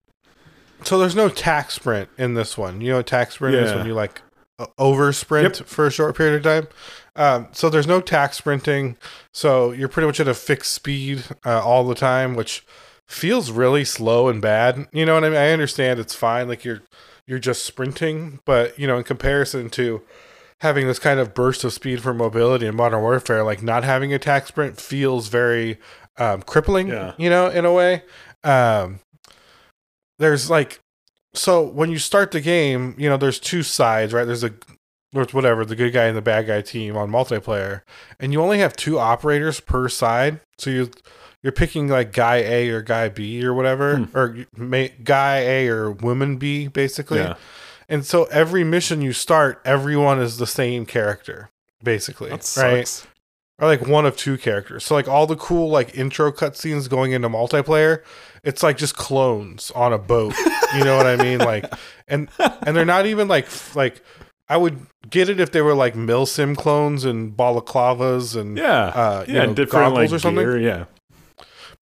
[0.84, 2.82] So there's no tac sprint in this one.
[2.82, 4.20] You know what tac sprint is when you like
[4.78, 6.68] over sprint for a short period of time.
[7.16, 8.98] Um, so there's no tac sprinting.
[9.32, 12.66] So you're pretty much at a fixed speed uh, all the time, which
[13.08, 14.86] feels really slow and bad.
[14.92, 15.38] You know what I mean?
[15.38, 16.82] I understand it's fine, like you're
[17.26, 20.02] you're just sprinting, but you know, in comparison to
[20.60, 24.12] having this kind of burst of speed for mobility in modern warfare, like not having
[24.12, 25.78] a tac sprint feels very
[26.18, 26.88] um, crippling.
[26.88, 27.14] Yeah.
[27.18, 28.02] You know, in a way.
[28.44, 29.00] Um,
[30.18, 30.80] there's like
[31.34, 34.24] so when you start the game, you know, there's two sides, right?
[34.24, 34.52] There's a
[35.12, 37.82] there's whatever, the good guy and the bad guy team on multiplayer.
[38.18, 40.40] And you only have two operators per side.
[40.58, 40.90] So you
[41.46, 44.16] you're picking like guy A or guy B or whatever, Hmm.
[44.18, 47.18] or ma- guy A or woman B basically.
[47.20, 47.34] Yeah,
[47.88, 51.50] And so every mission you start, everyone is the same character
[51.84, 52.88] basically, that right?
[52.88, 53.06] sucks.
[53.60, 54.84] or like one of two characters.
[54.84, 58.02] So like all the cool like intro cutscenes going into multiplayer,
[58.42, 60.34] it's like just clones on a boat.
[60.76, 61.38] you know what I mean?
[61.38, 61.72] Like
[62.08, 62.28] and
[62.66, 64.02] and they're not even like like
[64.48, 64.78] I would
[65.08, 69.46] get it if they were like milsim clones and balaclavas and Yeah, uh, you yeah,
[69.46, 70.44] know, different like or something.
[70.44, 70.58] gear.
[70.58, 70.84] Yeah,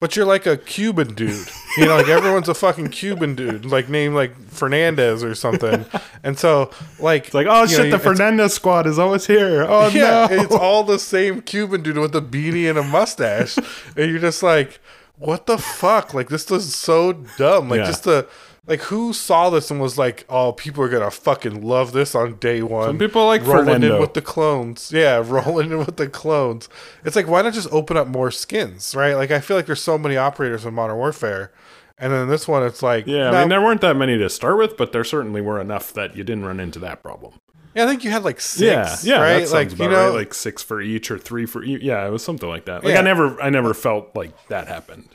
[0.05, 1.49] But you're like a Cuban dude.
[1.79, 5.87] You know, like everyone's a fucking Cuban dude, like named like Fernandez or something.
[6.23, 9.65] And so like it's like oh shit, know, the Fernandez squad is always here.
[9.67, 13.57] Oh yeah, no, it's all the same Cuban dude with a beanie and a mustache,
[13.57, 14.79] and you're just like,
[15.17, 16.13] what the fuck?
[16.13, 17.71] Like this is so dumb.
[17.71, 17.87] Like Yeah.
[17.87, 18.29] just the
[18.67, 22.37] like who saw this and was like, oh, people are gonna fucking love this on
[22.37, 22.89] day one.
[22.89, 23.97] Some people like rolling Fernando.
[23.97, 24.91] in with the clones.
[24.93, 26.69] Yeah, rolling in with the clones.
[27.05, 29.15] It's like why not just open up more skins, right?
[29.15, 31.53] Like I feel like there's so many operators in Modern Warfare,
[31.99, 34.57] and then this one it's like, yeah, I mean there weren't that many to start
[34.59, 37.35] with, but there certainly were enough that you didn't run into that problem.
[37.75, 39.51] yeah, I think you had like six, yeah, yeah, right?
[39.51, 40.15] like about you know, right.
[40.21, 41.83] Like six for each or three for each.
[41.83, 42.83] Yeah, it was something like that.
[42.83, 43.01] Like Yeah.
[43.01, 45.09] I never, I never felt like that happened.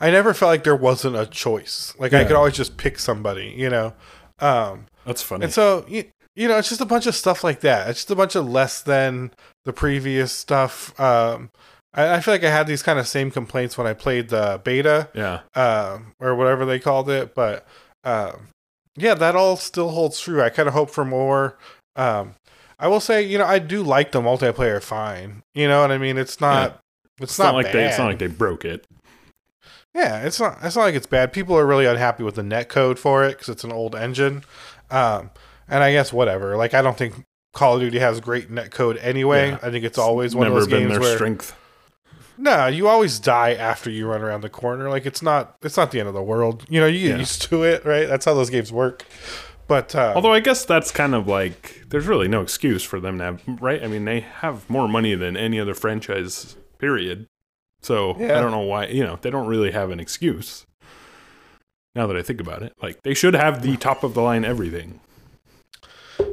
[0.00, 1.94] I never felt like there wasn't a choice.
[1.98, 3.94] Like I could always just pick somebody, you know.
[4.38, 5.44] Um, That's funny.
[5.44, 6.04] and so you,
[6.36, 7.90] you know, it's just a bunch of stuff like that.
[7.90, 9.32] It's just a bunch of less than
[9.64, 10.98] the previous stuff.
[11.00, 11.50] Um,
[11.94, 14.60] I, I feel like I had these kind of same complaints when I played the
[14.62, 17.34] beta, yeah, um, or whatever they called it.
[17.34, 17.66] But
[18.04, 18.48] um,
[18.96, 20.40] yeah, that all still holds true.
[20.40, 21.58] I kind of hope for more.
[21.96, 22.36] Um,
[22.78, 25.42] I will say, you know, I do like the multiplayer fine.
[25.54, 26.18] You know what I mean?
[26.18, 26.80] It's not.
[27.20, 27.74] It's, it's not, not, like bad.
[27.74, 28.86] they, it's not like they broke it.
[29.94, 30.58] Yeah, it's not.
[30.62, 31.32] It's not like it's bad.
[31.32, 34.44] People are really unhappy with the net code for it because it's an old engine.
[34.90, 35.30] Um,
[35.68, 36.56] and I guess whatever.
[36.56, 37.14] Like I don't think
[37.54, 39.50] Call of Duty has great net code anyway.
[39.50, 39.58] Yeah.
[39.62, 41.56] I think it's always one Never of those been games their where strength.
[42.36, 44.88] no, you always die after you run around the corner.
[44.88, 45.56] Like it's not.
[45.62, 46.64] It's not the end of the world.
[46.68, 47.18] You know, you get Yeah.
[47.18, 48.06] used to it, right?
[48.06, 49.04] That's how those games work.
[49.66, 53.18] But uh, Although I guess that's kind of like there's really no excuse for them
[53.18, 53.82] to have right.
[53.82, 56.56] I mean, they have more money than any other franchise.
[56.78, 57.26] Period.
[57.88, 58.86] So I don't know why.
[58.88, 60.66] You know, they don't really have an excuse.
[61.94, 64.44] Now that I think about it, like they should have the top of the line
[64.44, 65.00] everything.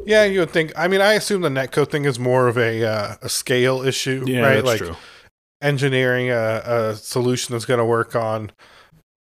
[0.05, 0.73] Yeah, you would think.
[0.75, 4.25] I mean, I assume the netcode thing is more of a uh, a scale issue,
[4.27, 4.55] Yeah, right?
[4.55, 4.95] that's like true.
[5.61, 8.51] engineering a, a solution that's going to work on,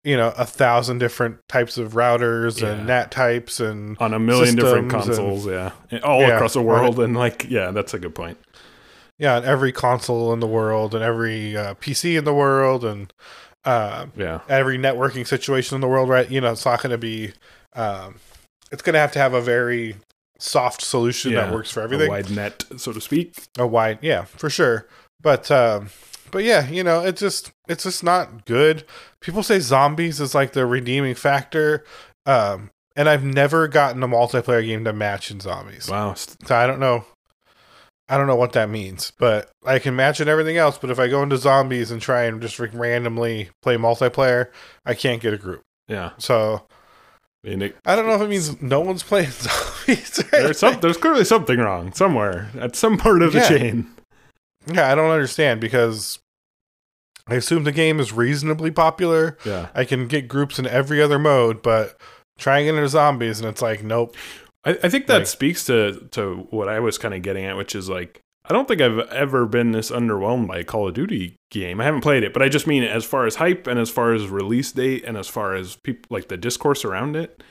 [0.03, 2.69] you know, a thousand different types of routers Yeah.
[2.69, 6.53] and NAT types and On a million different systems and- consoles, yeah, all Yeah, across
[6.53, 6.65] the right.
[6.81, 8.37] world, and like, yeah, that's a good point.
[9.19, 13.13] Yeah, and every console in the world and every uh, PC in the world and
[13.65, 16.29] uh, Yeah, every networking situation in the world, right?
[16.29, 17.33] You know, it's not going to be.
[17.73, 18.15] Um,
[18.71, 19.95] it's going to have to have a very
[20.39, 22.09] soft solution Yeah, that works for a everything.
[22.09, 23.33] wide net, so to speak.
[23.57, 24.87] a wide yeah for sure
[25.21, 25.89] but um
[26.31, 28.83] but yeah you know it's just it's just not good
[29.21, 31.85] people say zombies is like the redeeming factor
[32.25, 36.67] um and i've never gotten a multiplayer game to match in zombies Wow, so i
[36.67, 37.05] don't know
[38.13, 40.99] i don't know what that means but i can match in everything else but if
[40.99, 44.49] i go into zombies and try and just randomly play multiplayer
[44.85, 46.11] i can't get a group yeah.
[46.17, 46.61] so
[47.45, 50.79] I mean, it, i don't know if it means no one's playing zombies there's some,
[50.79, 53.49] there's clearly something wrong somewhere at some part of the Yeah.
[53.49, 53.87] chain.
[54.67, 56.19] yeah i don't understand because
[57.27, 61.17] i assume the game is reasonably popular Yeah, I can get groups in every other
[61.19, 61.99] mode, but
[62.37, 64.15] trying into zombies and it's like, nope.
[64.65, 67.57] I, I think that Like- speaks to to what I was kind of getting at,
[67.57, 70.93] which is like I don't think I've ever been this underwhelmed by a Call of
[70.93, 71.79] Duty game.
[71.79, 74.13] I haven't played it, but I just mean as far as hype and as far
[74.13, 77.41] as release date and as far as people like the discourse around it.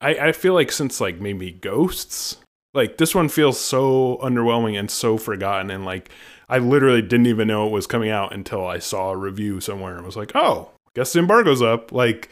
[0.00, 2.38] I, I feel like since like maybe Ghosts,
[2.74, 6.10] like this one feels so underwhelming and so forgotten and like
[6.48, 9.96] I literally didn't even know it was coming out until I saw a review somewhere
[9.96, 11.90] and was like, oh, guess the embargo's up.
[11.92, 12.28] Like,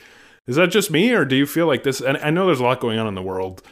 [0.49, 2.01] is that just me or do you feel like this?
[2.01, 3.63] And I know there's a lot going on in the world.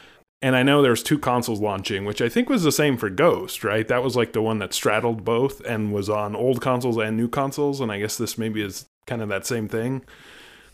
[0.43, 3.63] And I know there's two consoles launching, which I think was the same for Ghost,
[3.63, 3.87] right?
[3.87, 7.29] That was like the one that straddled both and was on old consoles and new
[7.29, 7.79] consoles.
[7.81, 10.03] And I guess this maybe is kind of that same thing.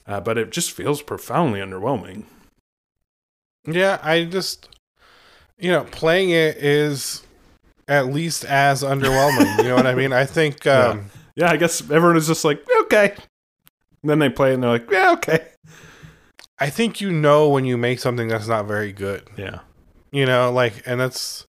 [0.06, 2.24] Uh, but it just feels profoundly underwhelming.
[3.66, 4.68] Yeah, I just,
[5.58, 7.24] you know, playing it is
[7.88, 9.58] at least as underwhelming.
[9.58, 10.12] you know what I mean?
[10.12, 10.90] I think, Yeah.
[10.90, 13.14] um, Yeah, I guess everyone is just like, okay.
[14.02, 15.48] And then they play it and they're like, yeah, okay.
[16.58, 19.28] I think you know when you make something that's not very good.
[19.36, 19.60] Yeah.
[20.10, 21.46] You know, like, and that's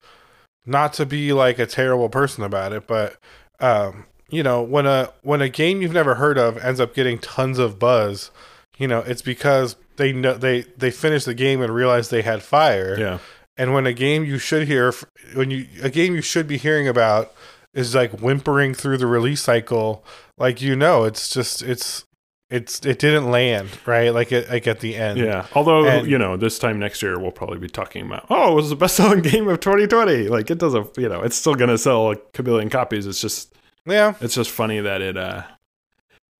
[0.65, 3.17] not to be like a terrible person about it, but,
[3.59, 7.19] um, you know, when a when a game you've never heard of ends up getting
[7.19, 8.31] tons of buzz,
[8.77, 12.41] you know, it's because they know they they finished the game and realized they had
[12.41, 12.99] fire.
[12.99, 13.19] Yeah.
[13.57, 14.93] And when a game you should hear,
[15.35, 17.33] when you a game you should be hearing about
[17.73, 20.03] is like whimpering through the release cycle,
[20.37, 22.05] like you know, it's just it's
[22.49, 25.19] it's it didn't land right, like it like at the end.
[25.19, 25.47] Yeah.
[25.53, 28.55] Although, And- you know, this time next year, we'll probably be talking about, oh, it
[28.55, 30.27] was the best selling game of 2020.
[30.27, 33.07] Like, it doesn't, you know, it's still to sell like a billion copies.
[33.07, 33.55] It's just,
[33.85, 35.43] yeah, it's just funny that it, uh,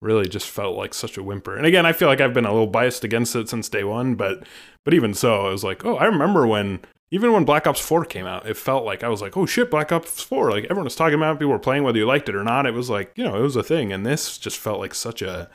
[0.00, 1.56] really just felt like such a whimper.
[1.56, 4.14] And again, I feel like I've been a little biased against it since day one,
[4.14, 4.44] but,
[4.84, 8.04] but even so, it was like, oh, I remember when, even when Black Ops 4
[8.04, 10.50] came out, it felt like I was like, oh shit, Black Ops 4.
[10.50, 12.66] Like, everyone was talking about it, people were playing whether you liked it or not.
[12.66, 13.92] It was like, you know, it was a thing.
[13.92, 15.48] And this just felt like such a,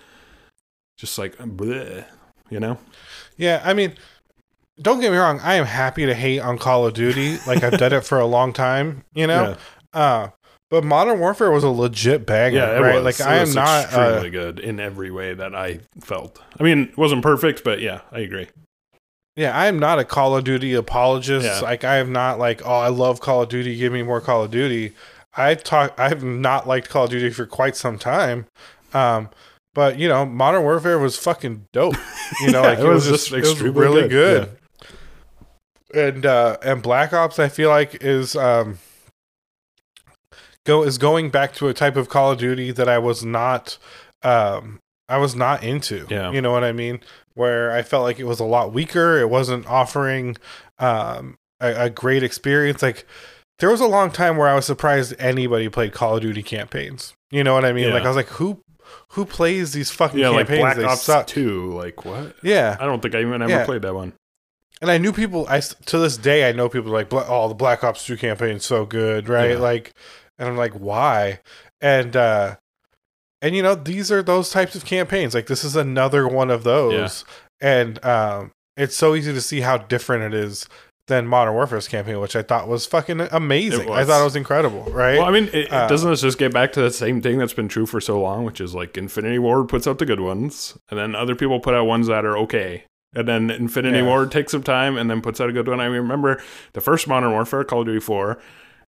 [1.02, 2.06] just like, bleh,
[2.50, 2.78] you know?
[3.38, 3.62] yeah.
[3.66, 3.96] I mean,
[4.80, 5.40] don't get me wrong.
[5.42, 7.38] I am happy to hate on Call of Duty.
[7.48, 9.04] Like I've done it for a long time.
[9.14, 9.56] You know.
[9.94, 10.30] Uh,
[10.70, 12.96] but Modern Warfare was a legit banger, Yeah, right?
[12.96, 13.04] was.
[13.04, 13.84] Like It I am not.
[13.86, 16.42] extremely Uh, good in every way that I felt.
[16.60, 18.48] I mean, it wasn't perfect, but yeah, I agree.
[19.36, 21.46] yeah, I am not a Call of Duty apologist.
[21.46, 21.60] Yeah.
[21.60, 23.76] Like I am not like, oh, I love Call of Duty.
[23.76, 24.94] Give me more Call of Duty.
[25.36, 25.94] I talk.
[26.00, 28.46] I have not liked Call of Duty for quite some time.
[28.94, 29.30] Um,
[29.74, 31.96] but you know, Modern Warfare was fucking dope.
[32.42, 34.50] You know, Yeah, like it it, was, was just just it was extremely really good.
[35.92, 36.14] good.
[36.14, 38.80] And uh, and Black Ops, I feel like is um
[40.66, 43.78] go is going back to a type of Call of Duty that I was not
[44.24, 44.80] um
[45.10, 46.06] I was not into.
[46.10, 46.32] Yeah.
[46.32, 47.02] You know what I mean?
[47.34, 49.20] Where I felt like it was a lot weaker.
[49.20, 50.38] It wasn't offering
[50.80, 52.82] um a, a great experience.
[52.82, 53.06] Like
[53.60, 57.14] there was a long time where I was surprised anybody played Call of Duty campaigns.
[57.32, 57.88] You know what I mean?
[57.88, 57.94] Yeah.
[57.94, 58.62] Like I was like, who
[59.10, 60.62] who plays these fucking Yeah, like campaigns?
[60.62, 61.28] Black they Ops suck.
[61.28, 61.72] 2.
[61.74, 62.36] Like, what?
[62.44, 62.78] Yeah.
[62.80, 63.66] I don't think I even ever Yeah.
[63.66, 64.14] played that one.
[64.82, 65.46] And I knew people.
[65.48, 68.56] I to this day I know people like, "Bla- "Oh, the Black Ops Two campaign
[68.58, 69.58] is so good, right?" Yeah.
[69.58, 69.94] Like,
[70.40, 71.40] and I'm like, "Why?"
[71.82, 72.56] And uh
[73.44, 75.34] and you know, these are those types of campaigns.
[75.36, 77.26] Like, this is another one of those,
[77.60, 80.68] and um, it's so easy to see how different it is
[81.08, 83.90] than Modern Warfare's campaign, which I thought was fucking amazing.
[83.90, 85.18] I thought it was incredible, right?
[85.18, 87.54] Well, I mean, it, Uh, doesn't this just get back to the same thing that's
[87.54, 90.78] been true for so long, which is like Infinity Ward puts out the good ones,
[90.90, 92.86] and then other people put out ones that are okay.
[93.14, 94.06] And then Infinity Yeah.
[94.06, 95.82] Ward takes some time and then puts out a good one.
[95.82, 96.42] I remember
[96.74, 98.40] the first Modern Warfare, Call of Duty 4,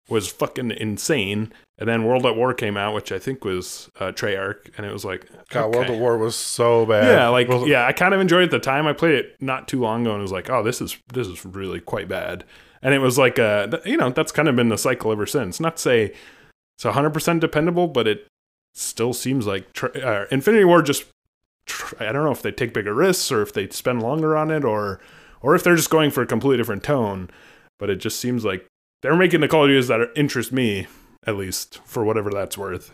[0.09, 1.53] was fucking insane.
[1.77, 4.93] And then World at War came out, which I think was uh, Treyarch, and it
[4.93, 5.95] was like, God, World okay.
[5.95, 7.07] of War was so bad.
[7.07, 8.85] Yeah, like World yeah, I kind of enjoyed it at the time.
[8.85, 11.43] I played it not too long ago and was like, oh, this is this is
[11.45, 12.43] really quite bad.
[12.81, 15.59] And it was like, uh, you know, that's kind of been the cycle ever since.
[15.59, 16.13] Not to say
[16.75, 18.27] it's hundred percent dependable, but it
[18.73, 21.05] still seems like uh, Infinity Ward just.
[21.65, 24.51] Tr- I don't know if they take bigger risks or if they spend longer on
[24.51, 24.99] it or
[25.41, 27.29] or if they're just going for a completely different tone.
[27.79, 28.67] But it just seems like
[29.03, 30.87] they're making the Call of Duties that are, interest me
[31.27, 32.91] at least for whatever that's worth.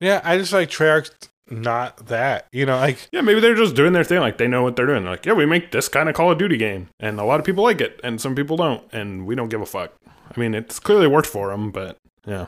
[0.00, 0.20] yeah.
[0.24, 2.46] I just like Treyarch's not that.
[2.52, 4.20] You know, like Yeah, maybe they're just doing their thing.
[4.20, 5.02] Like they know what they're doing.
[5.02, 7.40] They're like, yeah, we make this kind of Call of Duty game, and a lot
[7.40, 9.92] of people like it, and some people don't, and we don't give a fuck.
[10.08, 11.96] I mean, it's clearly worked for them, but
[12.26, 12.46] yeah,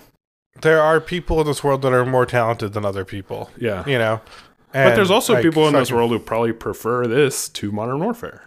[0.60, 3.50] there are people in this world that are more talented than other people.
[3.58, 3.84] yeah.
[3.86, 4.20] You know,
[4.72, 8.44] but there's also like, people in this world who probably prefer this to Modern Warfare.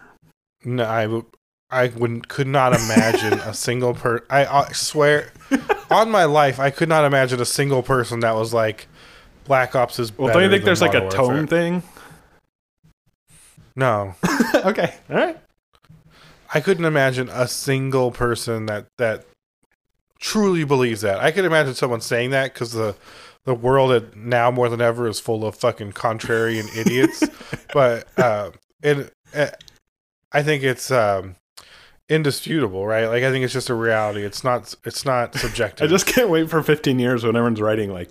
[0.64, 1.22] No, I.
[1.70, 4.24] I wouldn't, could not imagine a single per.
[4.30, 5.32] I, I swear,
[5.90, 8.86] on my life, I could not imagine a single person that was like,
[9.44, 10.16] Black Ops is.
[10.16, 11.46] Well, don't you think there's like a tone Warfare.
[11.46, 11.82] thing?
[13.74, 14.14] No,
[14.54, 15.38] okay, all right.
[16.52, 19.26] I couldn't imagine a single person that that
[20.18, 21.20] truly believes that.
[21.20, 22.96] I could imagine someone saying that because the
[23.44, 27.22] the world at- now more than ever is full of fucking contrarian idiots.
[27.72, 28.50] but uh,
[28.82, 29.48] it, uh,
[30.32, 31.36] I think it's um,
[32.08, 33.06] indisputable, right?
[33.06, 34.24] Like I think it's just a reality.
[34.24, 34.74] It's not.
[34.84, 35.84] It's not subjective.
[35.88, 38.10] I just can't wait for 15 years when everyone's writing like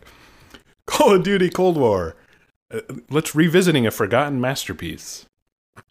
[0.87, 2.15] Call of Duty Cold War.
[2.73, 5.25] Uh, let's revisiting a forgotten masterpiece.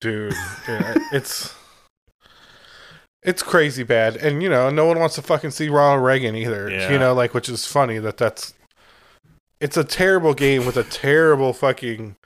[0.00, 0.34] dude.
[0.68, 1.54] yeah, it's
[3.22, 6.70] it's crazy bad, and you know, no one wants to fucking see Ronald Reagan either.
[6.70, 6.90] Yeah.
[6.92, 8.54] You know, like which is funny that that's
[9.60, 12.16] it's a terrible game with a terrible fucking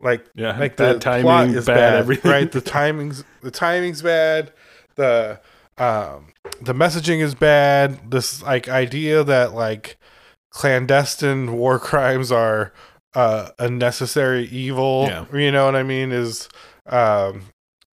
[0.00, 2.30] like Yeah, like bad the timing, plot is bad bad, everything.
[2.30, 2.50] right?
[2.50, 4.52] The timing's the timing's bad.
[4.98, 5.40] The
[5.78, 8.10] um the messaging is bad.
[8.10, 9.96] This like idea that like
[10.50, 12.72] clandestine war crimes are
[13.14, 15.06] uh, a necessary evil.
[15.08, 15.24] Yeah.
[15.32, 16.12] You know what I mean?
[16.12, 16.48] Is
[16.86, 17.42] um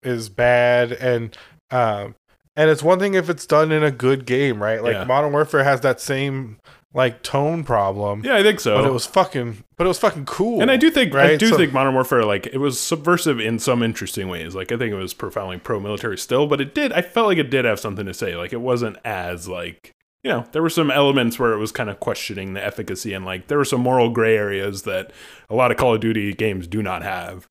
[0.03, 1.35] is bad and
[1.71, 2.15] um
[2.55, 4.83] and it's one thing if it's done in a good game, right?
[4.83, 5.03] Like Yeah.
[5.05, 6.57] Modern Warfare has that same
[6.93, 8.23] like tone problem.
[8.25, 8.75] Yeah, I think so.
[8.75, 10.61] But it was fucking but it was fucking cool.
[10.61, 13.57] And I do think I do So- think Modern Warfare like it was subversive in
[13.57, 14.53] some interesting ways.
[14.53, 17.37] Like I think it was profoundly pro military still, but it did I felt like
[17.39, 18.35] it did have something to say.
[18.35, 21.89] Like it wasn't as like you know, there were some elements where it was kind
[21.89, 25.11] of questioning the efficacy and like there were some moral gray areas that
[25.49, 27.47] a lot of Call of Duty games do not have.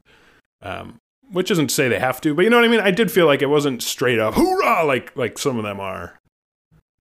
[0.63, 2.81] Um which isn't to say they have to, but you know what I mean?
[2.81, 6.19] I did feel like it wasn't straight up hoorah like like some of them are.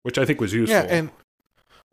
[0.03, 0.73] Which I think was useful.
[0.73, 1.09] Yeah, and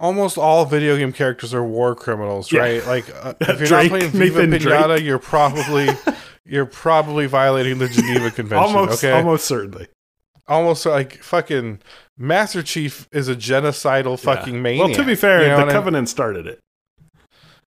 [0.05, 2.61] almost all video game characters are war criminals, Yeah.
[2.61, 2.87] right?
[2.87, 5.05] Like uh, if you're Drake, not playing Viva Nathan Pinata, Drake.
[5.05, 5.88] you're probably
[6.45, 8.77] you're probably violating the Geneva Convention.
[8.77, 9.88] almost okay, almost certainly.
[10.47, 11.81] almost like fucking
[12.19, 14.61] Master Chief is a genocidal fucking Yeah.
[14.61, 14.87] maniac.
[14.88, 16.61] Well, to be fair, You know the what I- Covenant started it.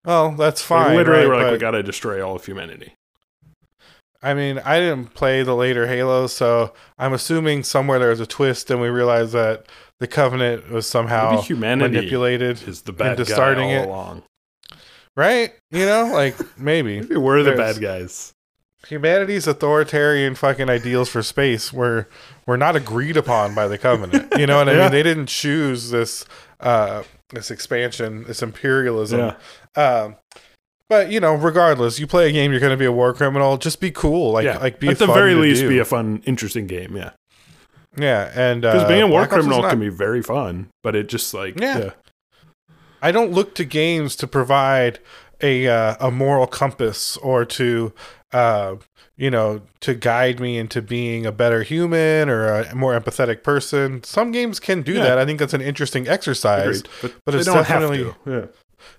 [0.06, 0.96] Well, that's fine.
[0.98, 2.94] literally right, were like, we got to destroy all of humanity.
[4.22, 8.26] I mean, I didn't play the later Halo, so I'm assuming somewhere there was a
[8.28, 9.66] twist, and we realized that
[10.00, 13.86] the Covenant was somehow manipulated, is the bad into guy starting all it.
[13.88, 14.24] along.
[15.16, 15.54] right?
[15.72, 18.34] You know, like maybe Maybe we're the bad guys.
[18.88, 22.08] humanity's authoritarian fucking ideals for space were
[22.46, 24.34] were not agreed upon by the Covenant.
[24.38, 24.82] You know what I Yeah.
[24.84, 24.92] mean?
[24.92, 26.26] They didn't choose this
[26.60, 29.34] uh this expansion, this imperialism.
[29.76, 30.04] Yeah.
[30.04, 30.18] Um
[30.88, 33.58] but you know, regardless, you play a game, you're going to be a war criminal.
[33.58, 35.68] Just be cool, like yeah, like be at the very least, do.
[35.70, 36.96] be a fun, interesting game.
[36.96, 37.10] Yeah,
[37.98, 38.32] yeah.
[38.36, 41.08] And because uh, being a war Black criminal not- can be very fun, but it
[41.08, 41.78] just like Yeah.
[41.80, 41.90] yeah,
[43.02, 45.00] I don't look to games to provide
[45.42, 47.94] a uh, a moral compass or to
[48.32, 48.76] uh,
[49.18, 54.04] you know to guide me into being a better human or a more empathetic person.
[54.04, 55.04] Some games can do Yeah.
[55.04, 55.18] that.
[55.18, 56.80] I think that's an interesting exercise.
[56.80, 56.90] agreed.
[57.02, 58.32] But, but it's don't definitely- have to.
[58.32, 58.46] Yeah.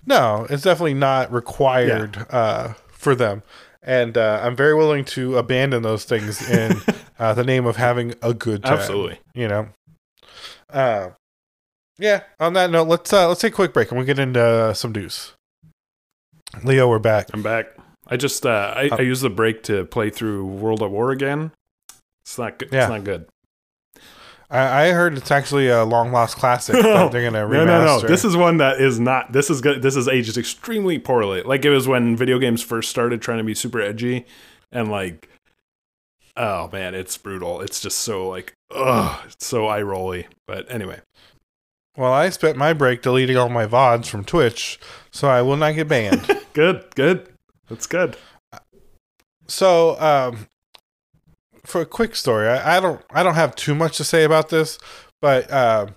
[0.05, 3.41] No, it's definitely not required uh, for them.
[3.87, 6.81] And uh, I'm very willing to abandon those things in
[7.19, 8.73] uh, the name of having a good time.
[8.73, 9.19] Absolutely.
[9.33, 9.69] You know.
[10.69, 11.11] Uh,
[11.97, 12.23] yeah.
[12.37, 14.73] On that note, let's uh, let's take a quick break and we'll get into uh,
[14.73, 15.33] some deuce.
[16.65, 17.29] Leo, we're back.
[17.33, 17.67] I'm back.
[18.05, 21.51] I just uh, I, I used the break to play through World at War again.
[22.23, 22.69] It's not good.
[22.73, 22.81] Yeah.
[22.83, 23.27] It's not good.
[24.49, 28.01] I, I heard it's actually a long lost classic that they're gonna No, no, no.
[28.01, 29.33] This is one that is not.
[29.33, 29.81] This is good.
[29.81, 31.41] This is aged extremely poorly.
[31.41, 34.25] Like it was when video games first started trying to be super edgy,
[34.71, 35.29] and like,
[36.37, 37.61] oh man, it's brutal.
[37.61, 40.27] It's just so like, ugh, it's so eye rolly.
[40.47, 41.01] But anyway,
[41.97, 44.79] well, I spent my break deleting all my vods from Twitch,
[45.11, 46.25] so I will not get banned.
[46.53, 47.27] good, good.
[47.67, 48.15] That's good.
[49.47, 50.47] So, um,
[51.67, 54.49] for a quick story, I, I don't I don't have too much to say about
[54.49, 54.79] this,
[55.21, 55.95] but um,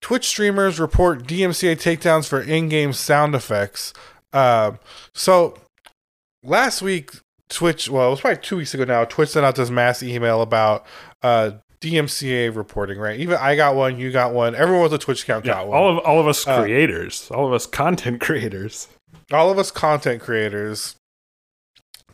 [0.00, 3.92] Twitch streamers report DMCA takedowns for in-game sound effects.
[4.32, 4.78] Um,
[5.14, 5.58] so
[6.42, 7.10] last week,
[7.48, 9.04] Twitch, well, it was probably two weeks ago now.
[9.04, 10.86] Twitch sent out this mass email about
[11.22, 11.50] uh,
[11.80, 12.98] DMCA reporting.
[12.98, 13.18] Right?
[13.18, 14.54] Even I got one, you got one.
[14.54, 15.76] Everyone with a Twitch account Yeah, got one.
[15.78, 18.88] all of all of us Uh, creators, all of us content creators.
[19.32, 20.94] all of us content creators.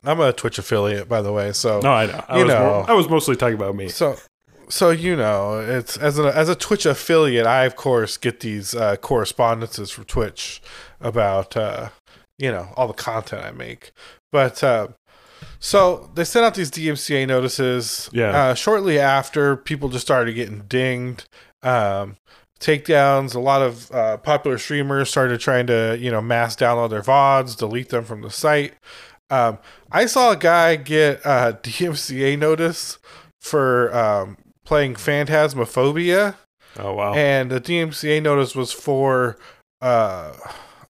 [0.06, 1.52] I'm a Twitch affiliate, by the way.
[1.52, 2.24] So No, I know.
[2.28, 2.64] I You was know.
[2.64, 3.88] more- I was mostly talking about me.
[3.88, 4.16] So,
[4.68, 8.74] so you know, it's as a as a Twitch affiliate, I of course get these
[8.74, 10.62] uh, correspondences from Twitch
[11.00, 11.90] about uh,
[12.38, 13.92] you know all the content I make.
[14.32, 14.88] But uh,
[15.60, 18.08] so they sent out these DMCA notices.
[18.12, 18.30] Yeah.
[18.36, 21.28] Uh, shortly after, people just started getting dinged.
[21.62, 22.16] Um,
[22.60, 23.34] takedowns.
[23.34, 27.56] A lot of uh, popular streamers started trying to you know mass download their vods,
[27.56, 28.74] delete them from the site.
[29.30, 29.58] Um,
[29.90, 32.98] I saw a guy get a DMCA notice
[33.40, 36.34] for um, playing Phasmophobia,
[36.78, 37.14] Oh wow.
[37.14, 39.38] and the DMCA notice was for
[39.80, 40.32] uh,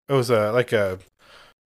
[0.09, 0.99] it was a like a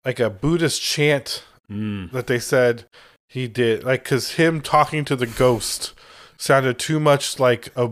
[0.06, 2.12] like a Buddhist chant Mm.
[2.14, 2.86] that they said
[3.28, 5.94] he did, like because him talking to the ghost
[6.36, 7.92] sounded too much like a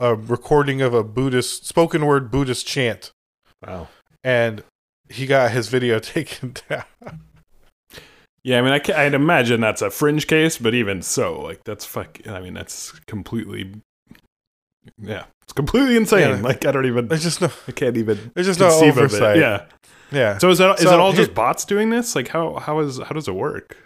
[0.00, 3.10] a recording of a Buddhist spoken word Buddhist chant,
[3.66, 3.88] Wow.
[4.24, 4.62] and
[5.10, 6.84] he got his video taken down.
[8.48, 11.64] Yeah, I mean, I can, I'd imagine that's a fringe case, but even so, like
[11.64, 12.18] that's fuck.
[12.26, 13.74] I mean, that's completely.
[14.98, 16.36] Yeah, it's completely insane.
[16.36, 16.40] Yeah.
[16.40, 17.08] Like I don't even.
[17.08, 19.36] There's just no, I can't even there's just no oversight.
[19.36, 19.66] Yeah.
[20.10, 20.38] yeah.
[20.38, 22.16] So is that is So it all here- just bots doing this?
[22.16, 23.76] Like how how is how does it work?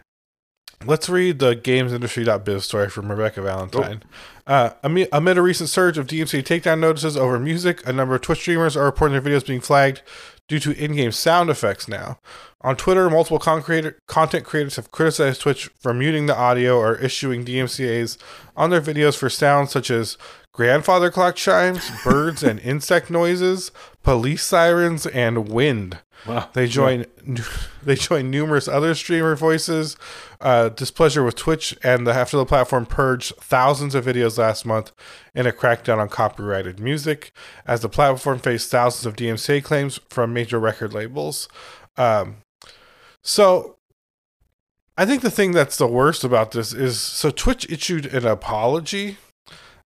[0.85, 4.03] Let's read the gamesindustry.biz story from Rebecca Valentine.
[4.47, 4.53] Oh.
[4.53, 8.21] Uh, amid, amid a recent surge of DMCA takedown notices over music, a number of
[8.23, 10.03] Twitch streamers are reporting their videos being flagged
[10.49, 12.19] due to in-game sound effects now.
[12.65, 18.19] On Twitter, multiple content creators have criticized Twitch for muting the audio or issuing DMCAs
[18.57, 20.17] on their videos for sounds such as
[20.53, 23.73] grandfather clock chimes, birds and insect noises,
[24.05, 25.99] police sirens, and wind.
[26.25, 26.49] Wow.
[26.53, 27.07] They join
[27.83, 29.97] they join numerous other streamer voices.
[30.41, 34.93] Uh, displeasure with Twitch and the, after the platform purged thousands of videos last month
[35.35, 37.33] in a crackdown on copyrighted music,
[37.67, 41.49] as the platform faced thousands of DMCA claims from major record labels.
[41.97, 42.37] Um,
[43.23, 43.77] so,
[44.97, 49.17] I think the thing that's the worst about this is so Twitch issued an apology.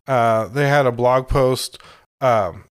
[0.07, 1.79] Uh, they had a blog post.
[2.21, 2.65] Um,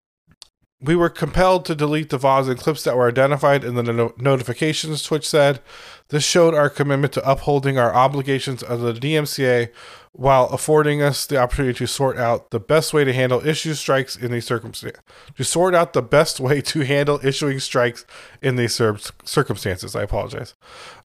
[0.81, 4.13] we were compelled to delete the VODs and clips that were identified in the no-
[4.17, 5.61] notifications, Twitch said.
[6.09, 9.69] This showed our commitment to upholding our obligations under the DMCA
[10.17, 14.15] while affording us the opportunity to sort out the best way to handle issue strikes
[14.15, 15.01] in these circumstances.
[15.35, 18.05] To sort out the best way to handle issuing strikes
[18.41, 19.93] in these cir- circumstances.
[19.93, 20.53] I apologize.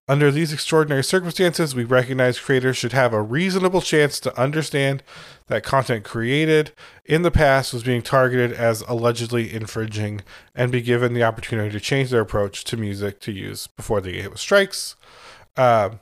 [0.06, 5.02] Under these extraordinary circumstances, we recognize creators should have a reasonable chance to understand
[5.48, 6.70] that content created
[7.04, 10.20] in the past was being targeted as allegedly infringing
[10.54, 14.12] and be given the opportunity to change their approach to music to use before they
[14.12, 14.94] get with strikes.
[15.56, 15.98] Um,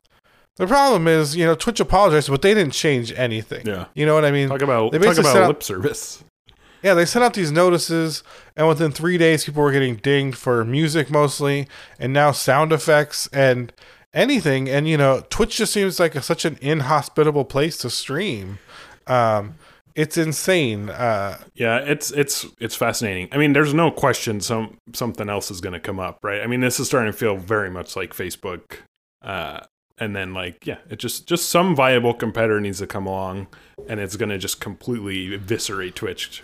[0.58, 3.66] the problem is, you know, Twitch apologized, but they didn't change anything.
[3.66, 3.86] Yeah.
[3.94, 4.48] You know what I mean?
[4.48, 6.22] Talk about They talk about up- lip service.
[6.80, 8.22] Yeah, they sent out these notices,
[8.56, 11.66] and within three days, people were getting dinged for music mostly,
[11.98, 13.72] and now sound effects and
[14.14, 14.68] anything.
[14.68, 18.60] And you know, Twitch just seems like a, such an inhospitable place to stream.
[19.08, 19.56] Um,
[19.96, 20.88] it's insane.
[20.88, 23.28] Uh, Yeah, it's it's it's fascinating.
[23.32, 26.40] I mean, there's no question some something else is going to come up, right?
[26.42, 28.76] I mean, this is starting to feel very much like Facebook,
[29.22, 29.60] uh,
[30.00, 33.46] and then like yeah, it just just some viable competitor needs to come along,
[33.88, 36.42] and it's going to just completely eviscerate Twitch.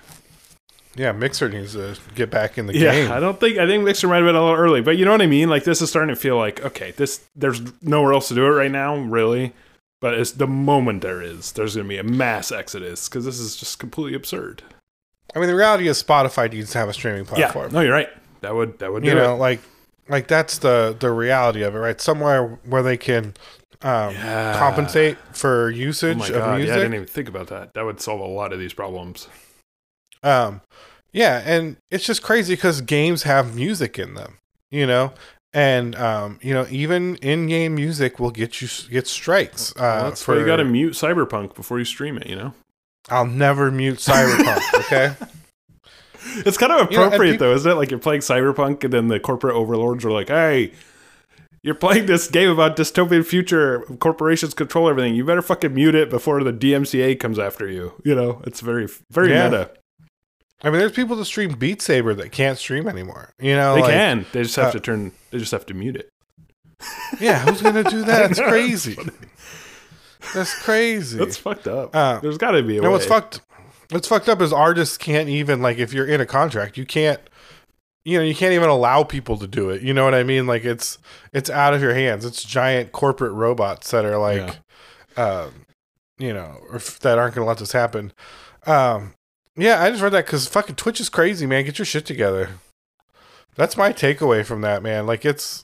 [0.96, 3.12] yeah, Mixer needs to get back in the Yeah, game.
[3.12, 5.10] I don't think I think Mixer might have been a little early, but you know
[5.12, 5.48] what I mean.
[5.50, 8.50] Like this is starting to feel like okay, this there's nowhere else to do it
[8.50, 9.52] right now, really.
[10.00, 13.38] But it's the moment there is, there's going to be a mass exodus because this
[13.38, 14.62] is just completely absurd.
[15.34, 17.70] I mean, the reality is Spotify needs to have a streaming platform.
[17.70, 18.10] Yeah, no, you're right.
[18.42, 19.38] That would that would do you know, it.
[19.38, 19.60] like,
[20.08, 22.00] like that's the the reality of it, right?
[22.00, 23.34] Somewhere where they can
[23.82, 24.58] um, Yeah.
[24.58, 26.68] compensate for Oh usage my of god, music.
[26.68, 27.74] yeah, I didn't even think about that.
[27.74, 29.28] That would solve a lot of these problems.
[30.22, 30.62] Um,
[31.12, 34.38] yeah, and it's just crazy because games have music in them,
[34.70, 35.12] you know,
[35.52, 39.72] and um, you know, even in-game music will get you get strikes.
[39.72, 42.26] Uh, Well, that's why you got to mute Cyberpunk before you stream it.
[42.26, 42.54] You know,
[43.10, 44.74] I'll never mute Cyberpunk.
[44.80, 45.14] okay,
[46.46, 47.74] it's kind of You know, and appropriate though, isn't it?
[47.74, 50.72] Like you're playing Cyberpunk, and then the corporate overlords are like, "Hey,
[51.62, 53.80] you're playing this game about dystopian future.
[54.00, 55.14] Corporations control everything.
[55.14, 58.88] You better fucking mute it before the DMCA comes after you." You know, it's very
[59.10, 59.48] very Yeah.
[59.48, 59.70] meta.
[60.62, 63.34] I mean, there's people that stream Beat Saber that can't stream anymore.
[63.38, 64.26] You know, They like, can.
[64.32, 65.12] They just have uh, to turn.
[65.30, 66.08] They just have to mute it.
[67.20, 68.30] Yeah, who's gonna do that?
[68.30, 68.96] It's crazy.
[70.34, 71.18] That's crazy.
[71.18, 71.94] That's fucked up.
[71.94, 72.88] Uh, There's got to be a way.
[72.88, 73.40] what's fucked?
[73.94, 77.20] What's fucked up is artists can't even like if you're in a contract, you can't
[78.04, 79.80] you know, you can't even allow people to do it.
[79.80, 80.48] You know what I mean?
[80.48, 80.98] Like it's
[81.32, 82.24] it's out of your hands.
[82.24, 84.58] It's giant corporate robots that are like
[85.16, 85.66] um
[86.18, 88.12] you know, or f- that aren't going to let this happen.
[88.66, 89.14] Um
[89.56, 91.64] yeah, I just read that cuz fucking Twitch is crazy, man.
[91.64, 92.50] Get your shit together.
[93.54, 95.06] That's my takeaway from that, man.
[95.06, 95.63] Like it's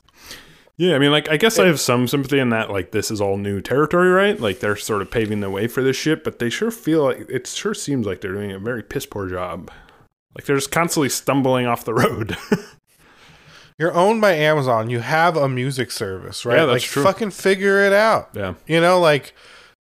[0.81, 3.21] Yeah, I mean, like, I guess I have some sympathy in that, like, this is
[3.21, 4.41] all new territory, right?
[4.41, 7.29] Like, they're sort of paving the way for this shit, but they sure feel like
[7.29, 9.71] it sure seems like they're doing a very piss poor job.
[10.35, 12.35] Like, they're just constantly stumbling off the road.
[13.79, 14.89] you're owned by Amazon.
[14.89, 16.57] You have a music service, right?
[16.57, 17.03] Yeah, that's like true.
[17.03, 18.31] fucking figure it out.
[18.33, 18.55] yeah.
[18.67, 19.35] You know, like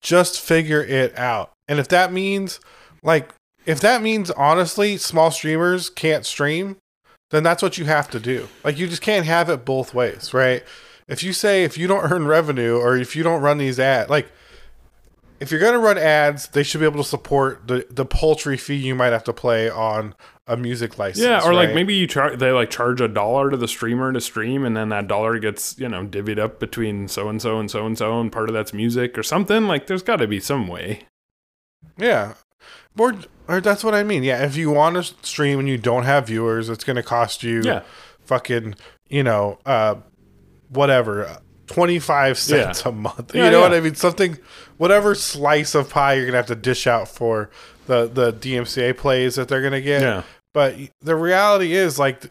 [0.02, 1.52] just figure it out.
[1.68, 2.62] And if that means
[3.04, 3.34] like
[3.66, 6.78] if that means honestly small streamers can't stream,
[7.32, 8.48] then that's what you have to do.
[8.64, 10.64] Like you just can't have it both ways, right?
[11.08, 14.10] If you say if you don't earn revenue or if you don't run these ads,
[14.10, 14.32] like
[15.40, 18.58] if you're going to run ads, they should be able to support the the paltry
[18.58, 20.16] fee you might have to play on
[20.48, 21.26] a music license.
[21.26, 24.22] Yeah, or like maybe you char- they like charge a dollar to the streamer to
[24.22, 27.70] stream, and then that dollar gets you know divvied up between so and so and
[27.70, 29.68] so and so, and part of that's music or something.
[29.68, 31.02] Like, there's got to be some way.
[31.98, 32.34] Yeah.
[32.98, 33.14] Or,
[33.48, 34.24] or that's what I mean.
[34.24, 37.44] Yeah, if you want to stream and you don't have viewers, it's going to cost
[37.44, 37.84] you Yeah.
[38.22, 38.76] fucking,
[39.10, 39.96] you know, uh
[40.70, 42.90] whatever, 25 cents Yeah.
[42.90, 43.34] a month.
[43.36, 43.74] Yeah, you know what.
[43.74, 43.96] I mean?
[43.96, 44.38] Something
[44.78, 47.50] whatever slice of pie you're going to have to dish out for
[47.88, 50.02] the the DMCA plays that they're going to get.
[50.02, 52.30] Yeah, But the reality is like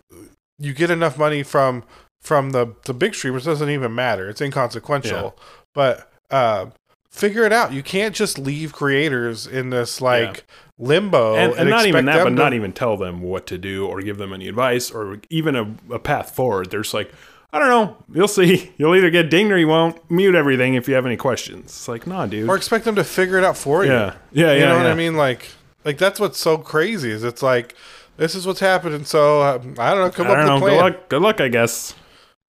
[0.59, 1.85] you get enough money from
[2.21, 4.29] from the the big streamers doesn't even matter.
[4.29, 5.37] It's inconsequential.
[5.75, 6.67] But uh
[7.11, 7.73] figure it out.
[7.73, 10.45] You can't just leave creators in this like
[10.79, 13.59] limbo and, and not even expect that, them but not even tell them what to
[13.59, 16.71] do or give them any advice or even a, a path forward.
[16.71, 17.13] There's like,
[17.55, 17.97] I don't know.
[18.13, 18.73] You'll see.
[18.79, 20.11] You'll either get dinged or you won't.
[20.11, 21.67] Mute everything if you have any questions.
[21.67, 22.49] It's like, nah, dude.
[22.49, 23.93] or expect them to figure it out for you.
[23.93, 24.53] yeah, yeah, yeah.
[24.55, 24.87] you know what.
[24.87, 25.17] I mean?
[25.17, 25.47] Like
[25.85, 27.77] like that's what's so crazy is it's like
[28.17, 29.05] this is what's happening.
[29.05, 30.11] So uh, I don't know.
[30.11, 30.77] Come I up with a Good plan.
[30.81, 31.09] luck.
[31.09, 31.95] Good luck, I guess.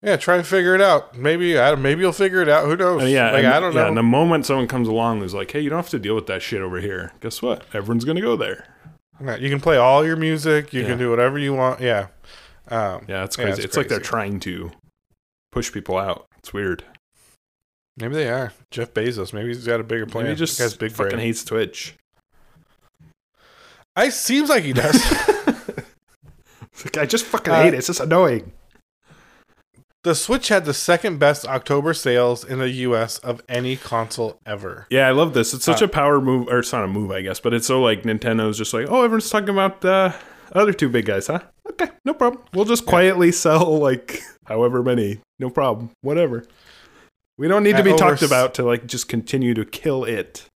[0.01, 1.17] Yeah, try and figure it out.
[1.17, 2.65] Maybe I, maybe you'll figure it out.
[2.65, 3.03] Who knows?
[3.03, 3.87] Uh, yeah, like and, I don't yeah, know.
[3.89, 6.27] And the moment someone comes along who's like, "Hey, you don't have to deal with
[6.27, 7.63] that shit over here," guess what?
[7.73, 8.67] Everyone's gonna go there.
[9.23, 10.73] Yeah, you can play all your music.
[10.73, 10.87] You Yeah.
[10.89, 11.79] can do whatever you want.
[11.79, 12.07] Yeah.
[12.69, 13.57] Um, Yeah, it's Yeah, crazy.
[13.59, 14.71] it's it's like they're trying to
[15.55, 16.27] push people out.
[16.37, 16.83] It's weird.
[17.97, 18.51] maybe they are.
[18.71, 19.33] Jeff Bezos.
[19.33, 20.25] Maybe he's got a bigger plan.
[20.25, 21.25] Maybe he just That guy's big fucking brain.
[21.25, 21.95] hates Twitch.
[23.95, 25.01] I seems like he does.
[26.83, 27.77] Like, I just fucking Uh, hate it.
[27.77, 28.51] It's just annoying.
[30.03, 33.17] the Switch had the second best October sales in the U.S.
[33.19, 34.85] of any console ever.
[34.89, 35.53] Yeah, I love this.
[35.53, 37.65] It's such Uh, a power move, or it's not a move, I guess, but it's
[37.65, 40.13] so like Nintendo's just like, oh, everyone's talking about the
[40.51, 41.39] other two big guys, huh?
[41.71, 42.43] Okay, no problem.
[42.53, 46.45] We'll just quietly sell like however many, no problem, whatever.
[47.37, 50.47] We don't need to be over talked about to like just continue to kill it.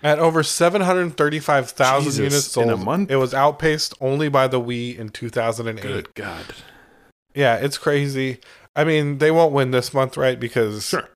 [0.00, 3.10] At over 735,000 units sold, in a month?
[3.10, 5.82] it was outpaced only by the Wii in 2008.
[5.82, 6.44] Good God.
[7.34, 8.38] Yeah, it's crazy.
[8.76, 10.38] I mean, they won't win this month, right?
[10.38, 11.08] Because Sure.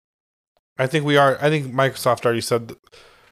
[0.78, 1.38] I think we are.
[1.40, 2.72] I think Microsoft already said,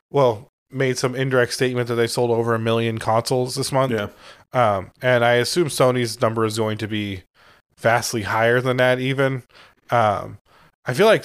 [0.08, 3.92] well, made some indirect statement that they sold over a million consoles this month.
[3.92, 4.08] Yeah.
[4.52, 7.24] Um, and I assume Sony's number is going to be
[7.80, 9.42] vastly higher than that, even.
[9.90, 10.38] Um,
[10.86, 11.24] I feel like,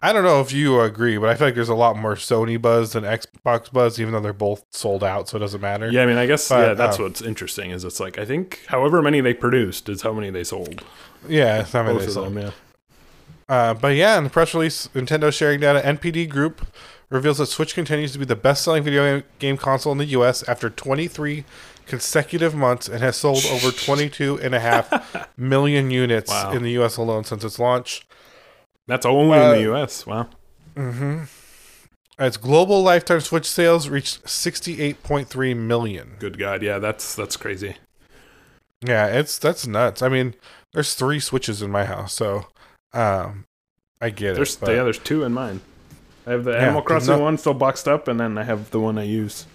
[0.00, 2.60] I don't know if you agree, but I feel like there's a lot more Sony
[2.60, 5.90] buzz than Xbox buzz, even though they're both sold out, so it doesn't matter.
[5.90, 8.24] Yeah, I mean, I guess But, yeah, that's um, what's interesting is it's like I
[8.24, 10.84] think however many they produced is how many they sold.
[11.28, 12.34] Yeah, it's not many Both they sold.
[12.34, 12.50] them, yeah.
[13.48, 16.66] Uh, but yeah, in the press release, Nintendo sharing data, NPD Group
[17.10, 20.46] reveals that Switch continues to be the best-selling video game console in the U.S.
[20.46, 21.44] after 23
[21.88, 26.52] consecutive months and has sold over 22 and a half million units Wow.
[26.52, 26.96] in the U.S.
[26.96, 28.06] alone since its launch.
[28.86, 30.06] That's only Uh, in the U.S.
[30.06, 30.28] Wow.
[30.76, 31.24] Mm-hmm.
[32.20, 36.16] Its global lifetime Switch sales reached 68.3 million.
[36.18, 37.76] Good God, yeah, that's that's crazy.
[38.84, 40.02] Yeah, it's that's nuts.
[40.02, 40.34] I mean,
[40.72, 42.46] there's three Switches in my house, so
[42.92, 43.44] um,
[44.00, 44.60] I get There's it.
[44.60, 45.60] but- yeah, there's two in mine.
[46.26, 48.70] I have the Yeah, Animal Crossing no- one still boxed up, and then I have
[48.70, 49.46] the one I use.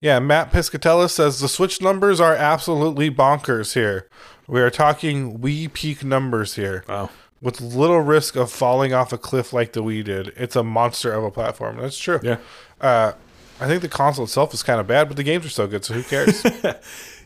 [0.00, 4.08] Yeah, Matt Piscatella says the Switch numbers are absolutely bonkers here.
[4.46, 7.10] We are talking Wii peak numbers here, Wow.
[7.42, 10.28] with little risk of falling off a cliff like the Wii did.
[10.36, 11.78] It's a monster of a platform.
[11.80, 12.20] That's true.
[12.22, 12.36] Yeah.
[12.80, 13.12] Uh,
[13.60, 15.84] I think the console itself is kind of bad, but the games are so good,
[15.84, 16.44] so who cares?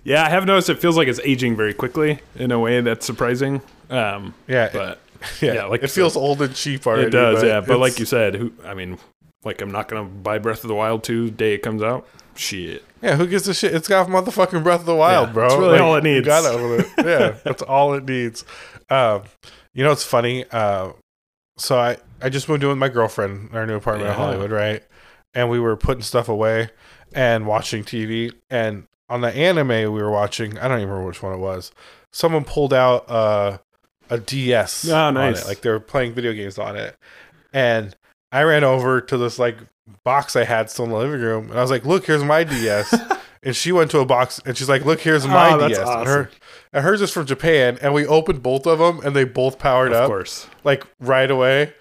[0.05, 3.07] Yeah, I have noticed it feels like it's aging very quickly in a way that's
[3.07, 3.63] surprising.
[3.89, 4.99] Um, yeah, but
[5.41, 7.07] yeah, yeah, like it feels old and cheap already.
[7.07, 7.61] it does, yeah.
[7.61, 8.53] But like you said, who?
[8.65, 8.99] I mean,
[9.45, 12.05] like I'm not gonna buy Breath of the Wild two day it comes out.
[12.35, 12.85] Shit.
[13.03, 13.75] yeah, who gives a shit?
[13.75, 15.49] It's got motherfucking Breath of the Wild, Yeah, bro.
[15.49, 16.27] that's really all it you needs.
[16.27, 17.07] Got it with it.
[17.07, 18.45] Yeah, that's all it needs.
[18.91, 19.23] Um,
[19.75, 20.45] you know, it's funny.
[20.51, 20.93] Uh,
[21.59, 24.51] so I I just moved in with my girlfriend in our new apartment in Hollywood,
[24.51, 24.83] right?
[25.35, 26.69] and we were putting stuff away
[27.15, 28.33] and watching TV.
[28.51, 31.73] And on the anime we were watching, I don't even remember which one it was.
[32.13, 33.57] Someone pulled out uh,
[34.11, 34.89] a DS.
[34.91, 35.43] Oh, on nice.
[35.43, 35.49] it.
[35.49, 36.97] Like they were playing video games on it,
[37.55, 37.97] and
[38.31, 39.57] I ran over to this like
[40.05, 42.45] box I had still in the living room, and I was like, "Look, here's my
[42.45, 42.95] DS."
[43.43, 46.07] and she went to a box, and she's like, "Look, here's my Oh, DS." And
[46.07, 46.31] her,
[46.73, 49.93] and hers is from Japan, and we opened both of them, and they both powered
[49.93, 49.97] up.
[49.97, 50.47] Of up course.
[50.65, 51.75] like right away,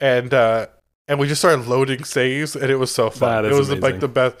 [0.00, 0.66] and uh
[1.06, 3.44] and we just started loading saves, and it was so fun.
[3.44, 4.36] It was like the best.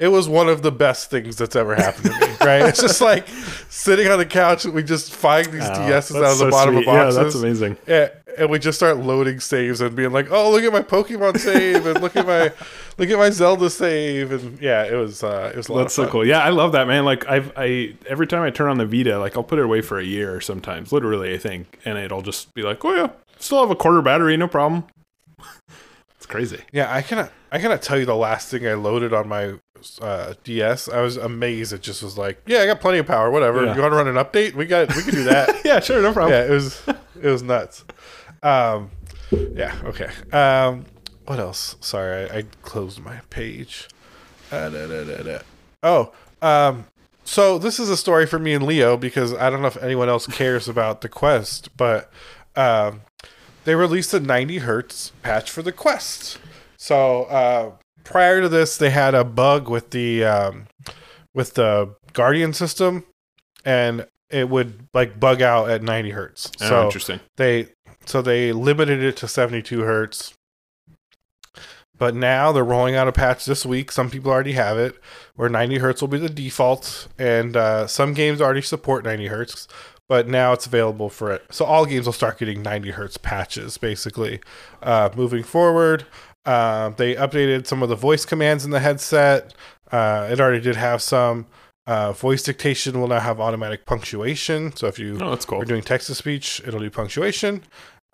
[0.00, 2.26] It was one of the best things that's ever happened to me.
[2.40, 2.62] Right?
[2.62, 3.28] It's just like
[3.68, 6.50] sitting on the couch, and we just find these Oh, DSs out of the so
[6.50, 6.88] bottom sweet.
[6.88, 7.16] of boxes.
[7.16, 7.76] Yeah, that's amazing.
[7.86, 11.38] Yeah, and we just start loading saves and being like, "Oh, look at my Pokemon
[11.38, 12.44] save, and look at my
[12.98, 16.26] look at my Zelda save," and yeah, it was uh, it was That's so cool.
[16.26, 17.04] Yeah, I love that, man.
[17.04, 19.82] Like I've I every time I turn on the Vita, like I'll put it away
[19.82, 23.60] for a year sometimes, literally, I think, and it'll just be like, oh yeah, still
[23.60, 24.84] have a quarter battery, no problem.
[26.16, 26.62] it's crazy.
[26.72, 29.54] Yeah, I cannot I cannot tell you the last thing I loaded on my
[30.00, 30.88] uh, DS.
[30.88, 31.72] I was amazed.
[31.72, 33.30] It just was like, yeah, I got plenty of power.
[33.30, 33.64] Whatever.
[33.64, 33.74] Yeah.
[33.74, 34.54] You want to run an update?
[34.54, 35.60] We got we can do that.
[35.64, 36.32] Yeah, sure, no problem.
[36.32, 36.82] yeah, it was
[37.22, 37.84] it was nuts.
[38.42, 38.90] Um,
[39.30, 39.74] yeah.
[39.84, 40.10] Okay.
[40.32, 40.86] Um,
[41.26, 41.76] what else?
[41.80, 43.88] Sorry, I, I closed my page.
[44.50, 45.38] Uh, da, da, da.
[45.82, 46.12] Oh,
[46.42, 46.86] um,
[47.24, 50.08] so this is a story for me and Leo because I don't know if anyone
[50.08, 52.10] else cares about the Quest, but
[52.56, 53.02] um,
[53.64, 56.38] they released a 90 hertz patch for the Quest.
[56.76, 57.72] So uh,
[58.04, 60.66] prior to this, they had a bug with the um,
[61.34, 63.04] with the Guardian system,
[63.64, 66.50] and it would like bug out at 90 hertz.
[66.60, 67.20] Oh, so interesting.
[67.36, 67.68] they
[68.06, 70.34] so they limited it to 72 hertz
[71.98, 74.98] but now they're rolling out a patch this week some people already have it
[75.36, 79.68] where 90 hertz will be the default and uh, some games already support 90 hertz
[80.08, 83.78] but now it's available for it so all games will start getting 90 hertz patches
[83.78, 84.40] basically
[84.82, 86.06] uh, moving forward
[86.46, 89.52] uh, they updated some of the voice commands in the headset
[89.92, 91.46] uh, it already did have some
[91.86, 95.58] uh, voice dictation will now have automatic punctuation so if you Oh, that's cool.
[95.58, 96.60] we're doing text to speech.
[96.66, 97.62] It'll do punctuation.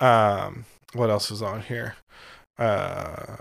[0.01, 0.64] Um,
[0.95, 1.97] what else is on here?
[2.59, 3.37] Uh,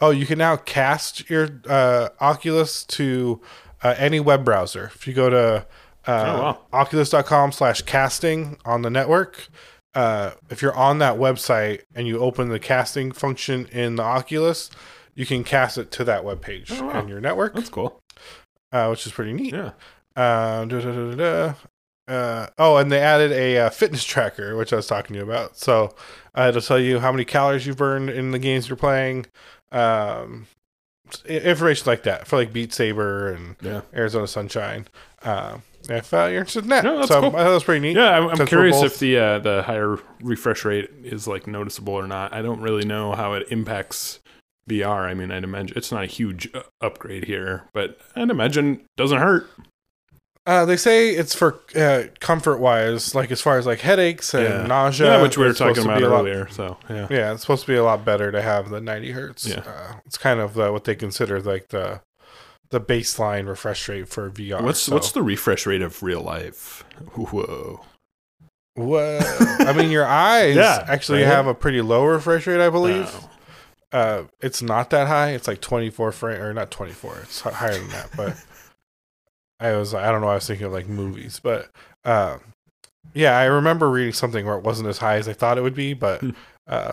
[0.00, 3.40] oh, you can now cast your uh, Oculus to
[3.82, 4.92] uh, any web browser.
[4.94, 5.66] If you go to
[6.06, 6.58] uh, Oh, wow.
[6.72, 9.48] oculus.com slash casting on the network,
[9.94, 14.70] uh, if you're on that website and you open the casting function in the Oculus,
[15.14, 17.00] you can cast it to that web page Oh, wow.
[17.00, 18.00] in your network, That's cool.
[18.72, 19.54] uh, which is pretty neat.
[19.54, 19.70] Yeah.
[20.16, 21.54] Uh, da, da, da, da, da.
[22.06, 25.24] Uh, oh, and they added a uh, fitness tracker, which I was talking to you
[25.24, 25.56] about.
[25.56, 25.94] So
[26.34, 29.26] uh, it'll tell you how many calories you've burned in the games you're playing.
[29.72, 30.46] Um,
[31.26, 33.82] information like that for like Beat Saber and Yeah.
[33.94, 34.86] Arizona Sunshine.
[35.22, 35.58] Uh,
[35.88, 37.28] if uh, you're interested in that, Yeah, that's so cool.
[37.30, 37.96] I thought that was pretty neat.
[37.96, 41.94] Yeah, I'm, I'm curious both- if the uh, the higher refresh rate is like noticeable
[41.94, 42.32] or not.
[42.32, 44.20] I don't really know how it impacts
[44.68, 45.06] VR.
[45.08, 48.86] I mean, I'd imagine it's not a huge uh, upgrade here, but I'd imagine it
[48.96, 49.48] doesn't hurt.
[50.46, 54.44] Uh, they say it's for uh, comfort wise, like as far as like headaches and
[54.44, 54.66] Yeah.
[54.66, 56.48] nausea, Yeah, which we were talking about a lot- earlier.
[56.50, 59.46] So yeah, Yeah, it's supposed to be a lot better to have the 90 hertz.
[59.46, 59.60] Yeah.
[59.66, 62.02] Uh, it's kind of the, what they consider like the
[62.74, 64.60] the baseline refresh rate for VR.
[64.62, 66.84] what's so- what's the refresh rate of real life?
[67.14, 67.80] Whoa,
[68.76, 69.18] Whoa.
[69.60, 71.28] I mean, your eyes Yeah, actually right.
[71.28, 73.08] have a pretty low refresh rate, I believe.
[73.12, 73.30] Oh.
[73.92, 75.30] Uh, it's not that high.
[75.30, 77.18] It's like 24 frame, or not 24.
[77.22, 78.10] It's higher than that.
[78.16, 78.36] But
[79.60, 80.26] I was, I don't know.
[80.28, 81.70] I was thinking of like movies, but
[82.04, 82.40] um,
[83.12, 85.76] yeah, I remember reading something where it wasn't as high as I thought it would
[85.76, 86.30] be, but Hmm.
[86.66, 86.92] uh,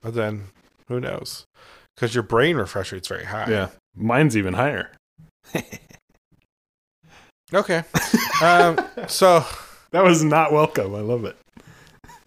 [0.00, 0.44] but then
[0.86, 1.44] who knows?
[1.96, 3.50] Because your brain refresh rate's very high.
[3.50, 4.92] yeah, mine's even higher.
[7.54, 7.82] Okay.
[8.42, 9.44] um, so
[9.90, 10.94] That was not welcome.
[10.94, 11.36] I love it.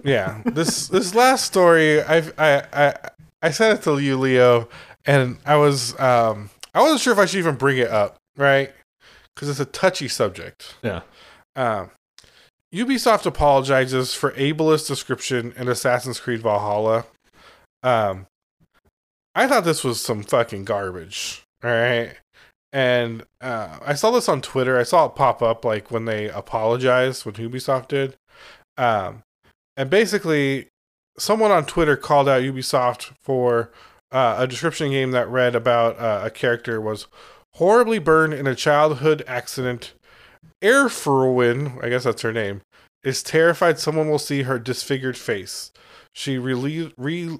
[0.03, 2.93] yeah, this this last story, I've I I
[3.41, 4.67] I sent it to you, Leo,
[5.05, 8.71] and I was um I wasn't sure if I should even bring it up, right?
[9.35, 10.75] Because it's a touchy subject.
[10.81, 11.01] Yeah.
[11.55, 11.91] Um,
[12.73, 17.05] Ubisoft apologizes for ableist description in Assassin's Creed Valhalla.
[17.83, 18.25] Um,
[19.35, 21.43] I thought this was some fucking garbage.
[21.63, 22.15] All right.
[22.73, 24.77] And uh, I saw this on Twitter.
[24.77, 28.15] I saw it pop up like when they apologized, when Ubisoft did.
[28.77, 29.23] Um,
[29.75, 30.67] and basically,
[31.17, 33.71] someone on Twitter called out Ubisoft for
[34.11, 37.07] uh, a description game that read about uh, a character was
[37.55, 39.93] horribly burned in a childhood accident.
[40.61, 42.61] Erfurwin, I guess that's her name,
[43.03, 45.71] is terrified someone will see her disfigured face.
[46.13, 47.39] She relie- re-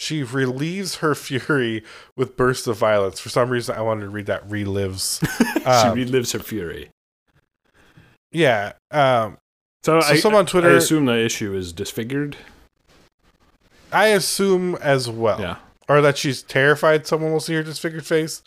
[0.00, 1.84] she relieves her fury
[2.16, 3.20] with bursts of violence.
[3.20, 5.20] For some reason, I wanted to read that relives.
[5.66, 6.88] Um, she relives her fury.
[8.32, 8.72] yeah.
[8.90, 9.36] Um,
[9.84, 12.36] So, So I, some on Twitter- I assume the issue is disfigured.
[13.92, 15.40] I assume as well.
[15.40, 15.56] Yeah.
[15.88, 18.42] or that she's terrified someone will see her disfigured face.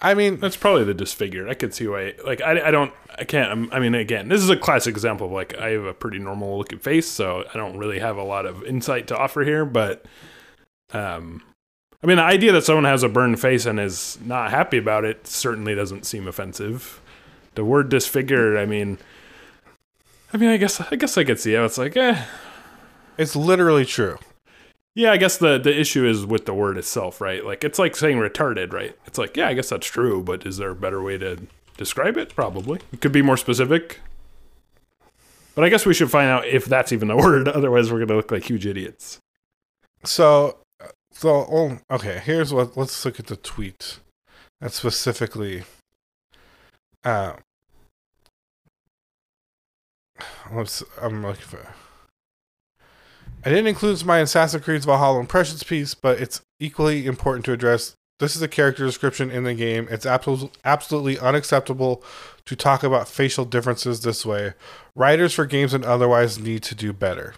[0.00, 1.48] I mean, That's probably the disfigured.
[1.48, 2.14] I could see why.
[2.24, 3.72] Like, I, I don't, I can't.
[3.72, 6.58] I mean, again, this is a classic example of like I have a pretty normal
[6.58, 9.64] looking face, so I don't really have a lot of insight to offer here.
[9.64, 10.04] But,
[10.92, 11.42] um,
[12.02, 15.04] I mean, the idea that someone has a burned face and is not happy about
[15.04, 17.00] it certainly doesn't seem offensive.
[17.54, 18.56] The word disfigured.
[18.56, 18.98] I mean,
[20.32, 22.24] I mean, I guess, I guess I could see how it's like, eh.
[23.18, 24.18] it's literally true.
[24.94, 27.44] Yeah, I guess the the issue is with the word itself, right?
[27.44, 28.94] Like it's like saying retarded, right?
[29.06, 31.46] It's like, yeah, I guess that's true, but is there a better way to
[31.78, 32.34] describe it?
[32.34, 32.80] Probably.
[32.92, 34.00] It could be more specific.
[35.54, 37.48] But I guess we should find out if that's even a word.
[37.48, 39.18] Otherwise, we're gonna look like huge idiots.
[40.04, 40.58] So,
[41.12, 42.20] so oh, okay.
[42.24, 42.76] Here's what.
[42.76, 44.00] Let's look at the tweet
[44.60, 45.64] that specifically.
[47.04, 47.34] Uh,
[50.52, 50.82] let's.
[51.00, 51.74] I'm looking for.
[53.44, 57.94] I didn't include my Assassin's Creed Valhalla impressions piece, but it's equally important to address.
[58.20, 59.88] This is a character description in the game.
[59.90, 62.04] It's absolutely unacceptable
[62.46, 64.54] to talk about facial differences this way.
[64.94, 67.34] Writers for games and otherwise need to do better.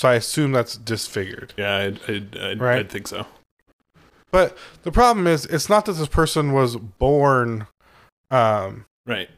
[0.00, 1.52] So I assume that's disfigured.
[1.58, 2.78] Yeah, I'd, I'd, I'd, Right.
[2.78, 3.26] I'd think so.
[4.30, 7.66] But the problem is, it's not that this person was born,
[8.30, 9.28] um, Right.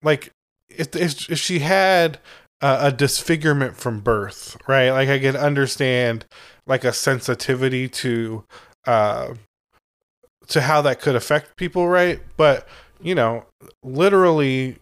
[0.00, 0.30] like
[0.68, 2.20] if if, if she had
[2.60, 4.92] a, a disfigurement from birth, right?
[4.92, 6.24] Like I could understand
[6.68, 8.44] like a sensitivity to,
[8.86, 9.34] uh,
[10.46, 12.20] to how that could affect people, right?
[12.36, 12.68] But
[13.02, 13.44] you know,
[13.82, 14.76] literally,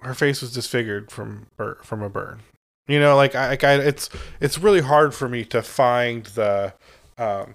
[0.00, 2.40] her face was disfigured from birth, from a burn.
[2.88, 4.08] You know, like I, like I, it's
[4.40, 6.72] it's really hard for me to find the,
[7.18, 7.54] um,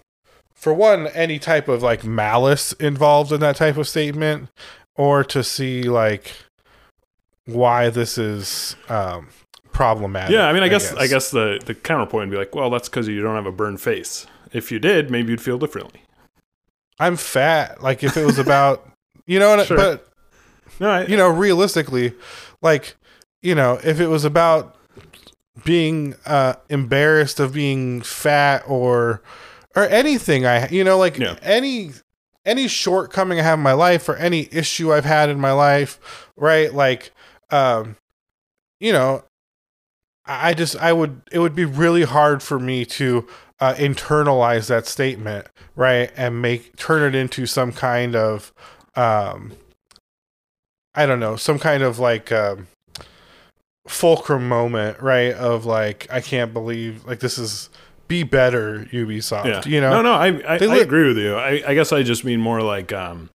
[0.53, 4.49] for one, any type of like malice involved in that type of statement,
[4.95, 6.31] or to see like
[7.45, 9.29] why this is um,
[9.71, 10.31] problematic.
[10.31, 12.87] Yeah, I mean, I guess, I guess the the counterpoint would be like, well, that's
[12.87, 14.27] because you don't have a burned face.
[14.51, 16.01] If you did, maybe you'd feel differently.
[16.99, 17.81] I'm fat.
[17.81, 18.87] Like if it was about,
[19.25, 19.77] you know, Sure.
[19.77, 20.07] but
[20.79, 22.13] No, I, you know, realistically,
[22.61, 22.95] like
[23.41, 24.75] you know, if it was about
[25.63, 29.21] being uh, embarrassed of being fat or
[29.75, 31.37] or anything, I you know, like Yeah.
[31.41, 31.91] any
[32.45, 36.29] any shortcoming I have in my life or any issue I've had in my life,
[36.35, 36.73] right?
[36.73, 37.11] Like,
[37.51, 37.95] um,
[38.79, 39.23] you know,
[40.25, 43.27] I I just I would it would be really hard for me to
[43.59, 48.51] uh, internalize that statement, right, and make turn it into some kind of
[48.95, 49.53] um,
[50.95, 52.67] I don't know, some kind of like um,
[53.87, 55.33] fulcrum moment, right?
[55.33, 57.69] Of like I can't believe like this is
[58.07, 59.61] be better Ubisoft, yeah.
[59.65, 59.91] you know?
[59.91, 61.35] No, no, I I, I li- agree with you.
[61.35, 63.29] I, I guess I just mean more like, um,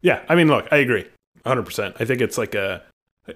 [0.00, 0.22] yeah.
[0.28, 1.04] I mean, look, I agree,
[1.42, 1.62] 100.
[1.62, 2.82] percent I think it's like a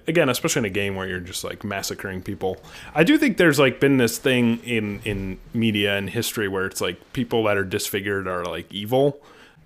[0.07, 2.57] again, especially in a game where you're just like massacring people.
[2.93, 6.81] I do think there's like been this thing in in media and history where it's
[6.81, 9.19] like people that are disfigured are like evil.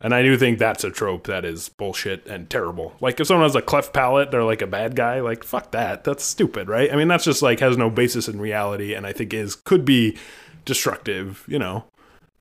[0.04, 2.94] And I do think that's a trope that is bullshit and terrible.
[3.00, 5.20] Like if someone has a cleft palate, they're like a bad guy.
[5.22, 6.04] Like fuck that.
[6.04, 6.92] That's stupid, right?
[6.92, 9.86] I mean, that's just like has no basis in reality, and I think is could
[9.86, 10.18] be
[10.66, 11.46] destructive.
[11.48, 11.86] You know,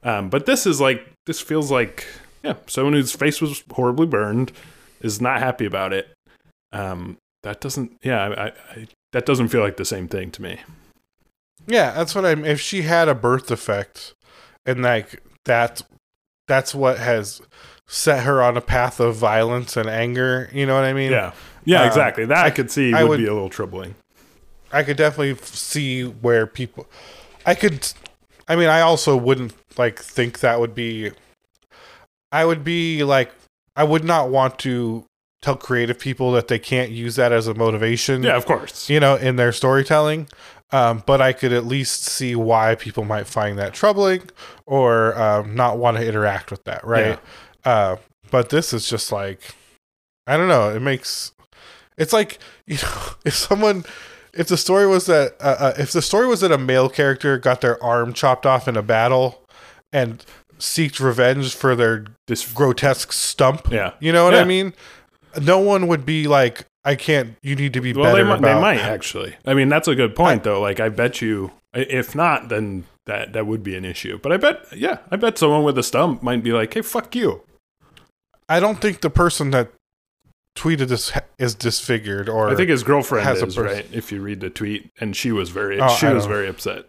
[0.02, 2.06] um, but this is like this feels like
[2.42, 4.52] yeah, someone whose face was horribly burned
[5.02, 6.08] is not happy about it.
[6.72, 10.60] Um, that doesn't yeah, I, I, that doesn't feel like the same thing to me.
[11.66, 12.44] Yeah, that's what I'm.
[12.44, 14.14] If she had a birth defect,
[14.64, 15.82] and like that,
[16.50, 17.40] that's what has
[17.86, 20.50] set her on a path of violence and anger.
[20.52, 21.12] You know what I mean?
[21.12, 21.32] Yeah,
[21.64, 22.24] yeah, Um, exactly.
[22.24, 23.94] That I, could see would, would- be a little troubling.
[24.72, 26.86] I could definitely see where people.
[27.46, 27.88] I could.
[28.48, 31.12] I mean, I also wouldn't like think that would be.
[32.32, 33.32] I would be like,
[33.76, 35.04] I would not want to
[35.42, 38.22] tell creative people that they can't use that as a motivation.
[38.22, 38.88] Yeah, of course.
[38.90, 40.28] you know, in their storytelling.
[40.72, 44.22] Um, but I could at least see why people might find that troubling
[44.66, 47.18] or um, not want to interact with that, right?
[47.64, 47.96] Uh,
[48.30, 49.54] but this is just like,
[50.28, 50.70] I don't know.
[50.74, 51.32] It makes
[51.98, 53.84] it's like you know, if someone,
[54.32, 57.36] if the story was that, uh, uh, if the story was that a male character
[57.36, 59.44] got their arm chopped off in a battle
[59.92, 60.24] and
[60.58, 63.92] seeked revenge for their This grotesque stump, yeah.
[63.98, 64.40] you know what Yeah.
[64.40, 64.72] I mean?
[65.40, 67.36] No one would be like, I can't.
[67.42, 68.54] You need to be Well, better they might, about.
[68.54, 69.36] they might actually.
[69.46, 70.60] I mean, that's a good point, though.
[70.60, 74.18] Like, I bet you, if not, then that that would be an issue.
[74.22, 77.14] But I bet, yeah, I bet someone with a stump might be like, "Hey, fuck
[77.14, 77.42] you."
[78.48, 79.70] I don't think the person that
[80.56, 83.86] tweeted this is disfigured or I think his girlfriend has a is pers- right.
[83.92, 86.48] If you read the tweet, and she was very, Oh, she I was don't- very
[86.48, 86.86] upset.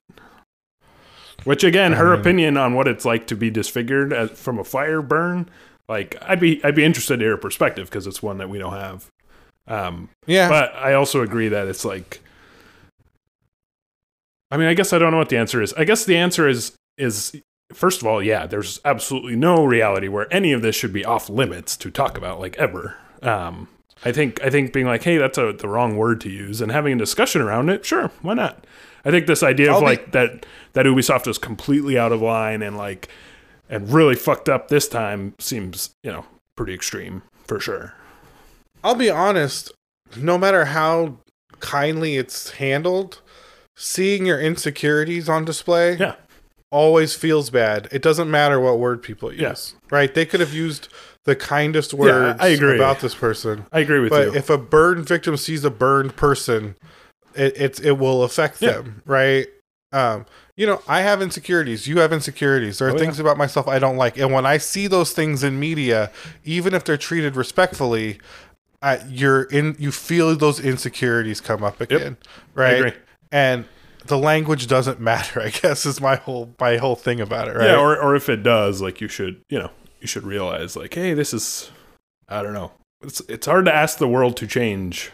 [1.43, 4.57] Which again, her I mean- opinion on what it's like to be disfigured as, from
[4.59, 5.49] a fire burn,
[5.89, 8.57] like I'd be, I'd be interested to hear her perspective because it's one that we
[8.57, 9.07] don't have.
[9.67, 10.49] Um, yeah.
[10.49, 12.21] but I also agree that it's like
[14.51, 15.73] I mean, I guess I don't know what the answer is.
[15.73, 17.35] I guess the answer is is
[17.73, 21.29] first of all, yeah, there's absolutely no reality where any of this should be off
[21.29, 22.97] limits to talk about, like ever.
[23.21, 23.69] Um,
[24.03, 26.71] I think I think being like, hey, that's a, the wrong word to use, and
[26.71, 28.67] having a discussion around it, sure, why not?
[29.05, 32.21] I think this idea I'll of be- like that that Ubisoft is completely out of
[32.21, 33.07] line and like
[33.69, 36.25] and really fucked up this time seems you know
[36.57, 37.93] pretty extreme for sure.
[38.83, 39.71] I'll be honest,
[40.15, 41.17] no matter how
[41.59, 43.21] kindly it's handled,
[43.75, 46.15] seeing your insecurities on display Yeah,
[46.71, 47.87] always feels bad.
[47.91, 49.41] It doesn't matter what word people use.
[49.41, 49.75] Yes.
[49.89, 50.13] Right?
[50.13, 50.87] They could have used
[51.25, 52.75] the kindest words I agree.
[52.75, 53.65] about this person.
[53.71, 54.31] I agree with But you.
[54.31, 56.75] But if a burned victim sees a burned person,
[57.35, 58.71] it it's, it will affect Yeah.
[58.73, 59.47] them, right?
[59.93, 60.25] Um,
[60.55, 61.85] you know, I have insecurities.
[61.85, 62.79] You have insecurities.
[62.79, 65.43] There are Oh, things about myself I don't like, and when I see those things
[65.43, 66.11] in media,
[66.45, 68.19] even if they're treated respectfully,
[68.81, 69.75] I, you're in.
[69.77, 72.17] You feel those insecurities come up again,
[72.55, 72.77] right?
[72.77, 72.93] agree.
[73.31, 73.65] And
[74.05, 75.41] the language doesn't matter.
[75.41, 77.67] I guess is my whole my whole thing about it, right?
[77.67, 80.93] Yeah, or or if it does, like you should, you know, you should realize like,
[80.93, 81.71] hey, this is
[82.27, 82.71] I don't know.
[83.03, 85.11] It's it's hard to ask the world to change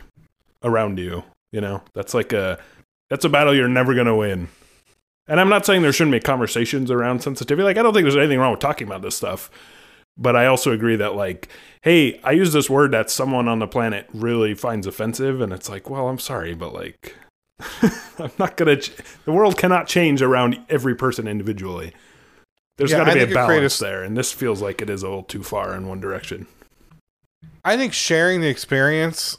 [0.63, 1.81] around you, you know.
[1.93, 2.59] That's like a
[3.09, 4.49] that's a battle you're never going to win.
[5.27, 7.63] And I'm not saying there shouldn't be conversations around sensitivity.
[7.63, 9.51] Like I don't think there's anything wrong with talking about this stuff.
[10.17, 11.47] But I also agree that like,
[11.81, 15.69] hey, I use this word that someone on the planet really finds offensive and it's
[15.69, 17.15] like, well, I'm sorry, but like
[18.19, 18.91] I'm not going to ch-
[19.25, 21.93] the world cannot change around every person individually.
[22.77, 24.81] There's Yeah, got to be a think a creative- balance there, and this feels like
[24.81, 26.45] it is a little too far in one direction.
[27.65, 29.37] I think sharing the experience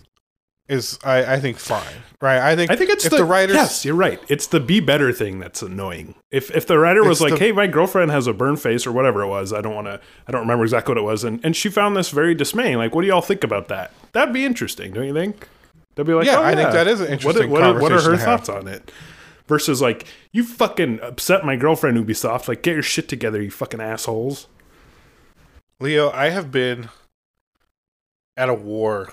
[0.68, 1.82] is, I, I think, fine,
[2.20, 2.38] right?
[2.38, 4.20] I think I think it's the, the writers Yes, you're right.
[4.28, 6.14] It's the be better thing that's annoying.
[6.30, 8.92] If if the writer was like, the- "Hey, my girlfriend has a burn face" or
[8.92, 10.00] whatever it was, I don't want to.
[10.26, 12.76] I don't remember exactly what it was, and and she found this very dismaying.
[12.76, 13.92] Like, what do y'all think about that?
[14.12, 15.48] That'd be interesting, don't you think?
[15.94, 18.00] That'd be like, Yeah, oh, I think that is an What, interesting what, what are
[18.00, 18.92] her thoughts on it?
[19.48, 22.46] Versus like, you fucking upset my girlfriend, Ubisoft.
[22.46, 24.46] Like, get your shit together, you fucking assholes.
[25.80, 26.90] Leo, I have been
[28.36, 29.10] at a war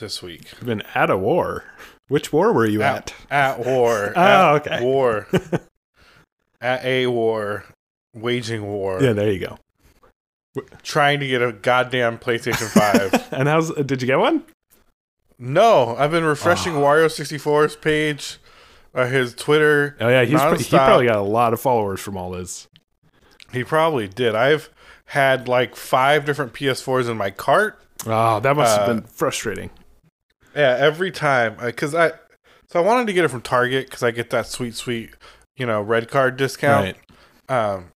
[0.00, 0.50] this week.
[0.52, 1.64] You've been at a war.
[2.08, 3.58] Which war were you At, at?
[3.60, 4.12] at war.
[4.16, 4.82] Oh, at okay.
[4.84, 5.28] War.
[6.60, 7.64] at a war.
[8.14, 9.00] Waging war.
[9.02, 9.58] Yeah, there you go.
[10.82, 13.28] Trying to get a goddamn PlayStation 5.
[13.32, 14.42] And how's did you get one?
[15.38, 16.80] no, I've been refreshing Ah.
[16.80, 18.38] Wario 64's page,
[18.94, 19.96] uh, his Twitter.
[20.00, 22.66] Oh yeah, he's pr- he probably got a lot of followers from all this.
[23.52, 24.34] He probably did.
[24.34, 24.68] I've
[25.06, 27.80] had like five different PS4s in my cart.
[28.06, 29.70] Oh, that must have Uh, been frustrating.
[30.54, 32.12] Yeah, every time because I
[32.68, 35.10] so I wanted to get it from Target because I get that sweet, sweet,
[35.56, 36.96] you know, red card discount.
[37.48, 37.88] Um,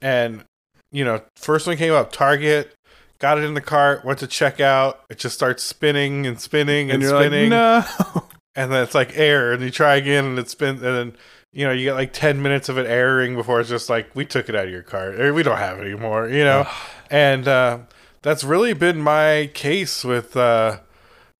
[0.00, 0.44] and
[0.92, 2.74] you know, first one came up Target,
[3.18, 4.96] got it in the cart, went to checkout.
[5.10, 8.24] It just starts spinning and spinning and, And spinning, like, no.
[8.54, 11.16] and then it's like error, and you try again, and it spins, and then
[11.52, 14.24] you know you get like ten minutes of it erroring before it's just like we
[14.24, 16.66] took it out of your cart, we don't have it anymore, you know,
[17.10, 17.78] and uh,
[18.22, 20.36] that's really been my case with.
[20.36, 20.78] Uh,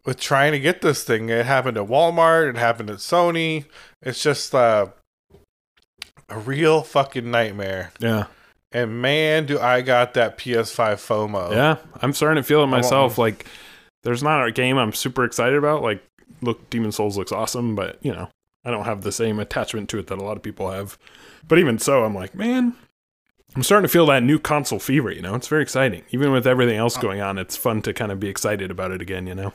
[0.05, 1.29] with trying to get this thing.
[1.29, 2.51] It happened at Walmart.
[2.51, 3.65] It happened at Sony.
[4.03, 4.89] It's just uh,
[6.29, 7.93] a real fucking nightmare.
[7.99, 8.25] yeah,
[8.73, 11.53] And man, do I got that PS5 FOMO.
[11.53, 11.77] yeah.
[12.03, 13.19] I'm starting to feel it myself.
[13.19, 13.47] Like,
[14.03, 15.83] there's not a game I'm super excited about.
[15.83, 16.03] Like,
[16.43, 18.29] look, Demon's Souls looks awesome, but you know,
[18.65, 20.99] I don't have the same attachment to it that a lot of people have.
[21.49, 22.75] But even so, I'm like, man,
[23.57, 25.11] I'm starting to feel that new console fever.
[25.11, 26.03] You know, it's very exciting.
[26.11, 29.01] Even with everything else going on, it's fun to kind of be excited about it
[29.01, 29.27] again.
[29.27, 29.53] You know.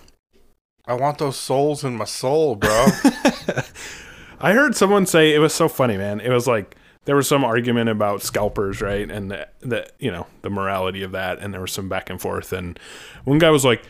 [0.89, 2.87] I want those souls in my soul, bro.
[4.41, 6.19] I heard someone say it was so funny, man.
[6.19, 6.75] It was like
[7.05, 9.09] there was some argument about scalpers, right?
[9.09, 12.19] And the, the you know the morality of that, and there was some back and
[12.19, 12.51] forth.
[12.53, 12.79] And
[13.23, 13.83] one guy was like,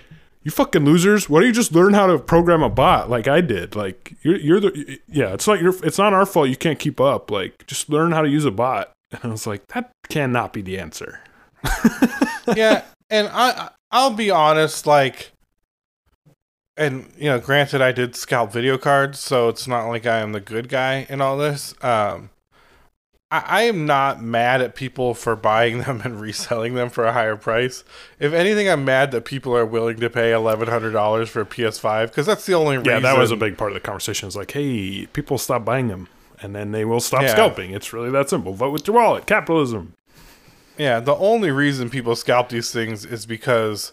[0.44, 1.30] "You fucking losers!
[1.30, 3.76] Why don't you just learn how to program a bot like I did?
[3.78, 5.34] Like you're you're the yeah.
[5.34, 6.50] It's not your it's not our fault.
[6.50, 7.32] You can't keep up.
[7.32, 10.62] Like just learn how to use a bot." And I was like, "That cannot be
[10.62, 11.22] the answer."
[12.56, 15.32] yeah, and I I- I'll be honest, like,
[16.80, 20.32] and you know, granted, I did scalp video cards, so it's not like I am
[20.32, 21.76] the good guy in all this.
[21.84, 22.30] Um,
[23.32, 27.14] I, I am not mad at people for buying them and reselling them for a
[27.14, 27.84] higher price.
[28.20, 31.46] If anything, I'm mad that people are willing to pay eleven hundred dollars for a
[31.46, 32.92] PS5 because that's the only reason.
[32.94, 34.28] Yeah, that was a big part of the conversation.
[34.28, 36.08] It's like, hey, people stop buying them,
[36.42, 37.32] and then they will stop Yeah.
[37.34, 37.72] scalping.
[37.72, 38.54] It's really that simple.
[38.54, 39.26] Vote with your wallet.
[39.26, 39.94] Capitalism.
[40.78, 43.92] Yeah, the only reason people scalp these things is because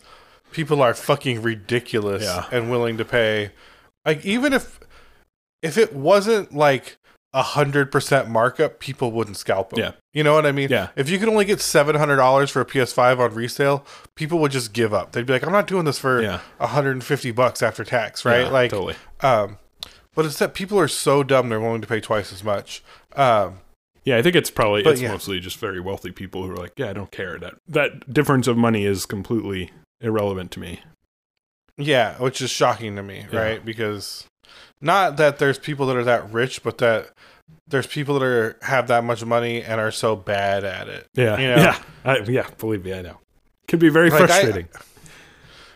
[0.57, 2.47] people are fucking ridiculous Yeah.
[2.51, 3.51] and willing to pay.
[4.05, 4.81] Like even if
[5.63, 6.97] if it wasn't like
[7.35, 9.79] a hundred percent markup, people wouldn't scalp them.
[9.81, 9.91] Yeah.
[10.15, 10.69] you know what I mean.
[10.71, 10.89] Yeah.
[10.97, 13.85] If you could only get seven hundred dollars for a PS5 on resale,
[14.15, 15.13] people would just give up.
[15.13, 16.41] They'd be like, "I'm not doing this for Yeah.
[16.59, 18.95] hundred and fifty bucks after tax, right?" Yeah, like, totally.
[19.21, 19.59] um,
[20.15, 22.83] but it's that people are so dumb they're willing to pay twice as much.
[23.15, 23.61] Um,
[24.05, 25.11] Yeah, I think it's probably it's yeah.
[25.13, 28.47] mostly just very wealthy people who are like, yeah, I don't care that that difference
[28.47, 30.81] of money is completely irrelevant to me.
[31.79, 33.39] Yeah, which is shocking to me, Yeah.
[33.39, 33.65] right?
[33.65, 34.27] Because
[34.81, 37.11] not that there's people that are that rich, but that
[37.69, 41.07] there's people that are have that much money and are so bad at it.
[41.15, 41.57] Yeah, You know?
[41.57, 42.47] yeah, I, yeah.
[42.59, 43.19] Believe me, I know.
[43.69, 44.69] Could be very Like, I- frustrating.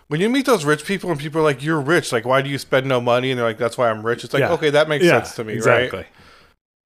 [0.09, 2.51] When you meet those rich people and people are like, "You're rich," like, why do
[2.51, 3.31] you spend no money?
[3.31, 4.53] And they're like, "That's why I'm rich." It's like, Yeah.
[4.55, 5.99] okay, that makes yeah, sense to me, exactly.
[6.01, 6.09] right?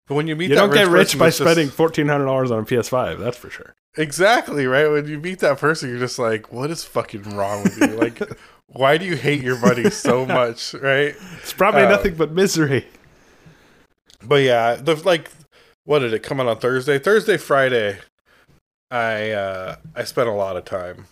[0.06, 2.50] But when you meet You don't get rich by that's just- spending fourteen hundred dollars
[2.50, 3.18] on a PS5.
[3.18, 3.74] That's for sure.
[3.96, 4.88] Exactly right.
[4.88, 8.20] When you meet that person, you're just like, "What is fucking wrong with you?" like,
[8.66, 11.14] why do you hate your money so much, right?
[11.42, 12.86] It's probably Uh, nothing but misery.
[14.22, 15.30] But yeah, the like,
[15.84, 16.98] what did it come out on Thursday?
[16.98, 17.98] Thursday, Friday.
[18.90, 21.06] I uh I spent a lot of time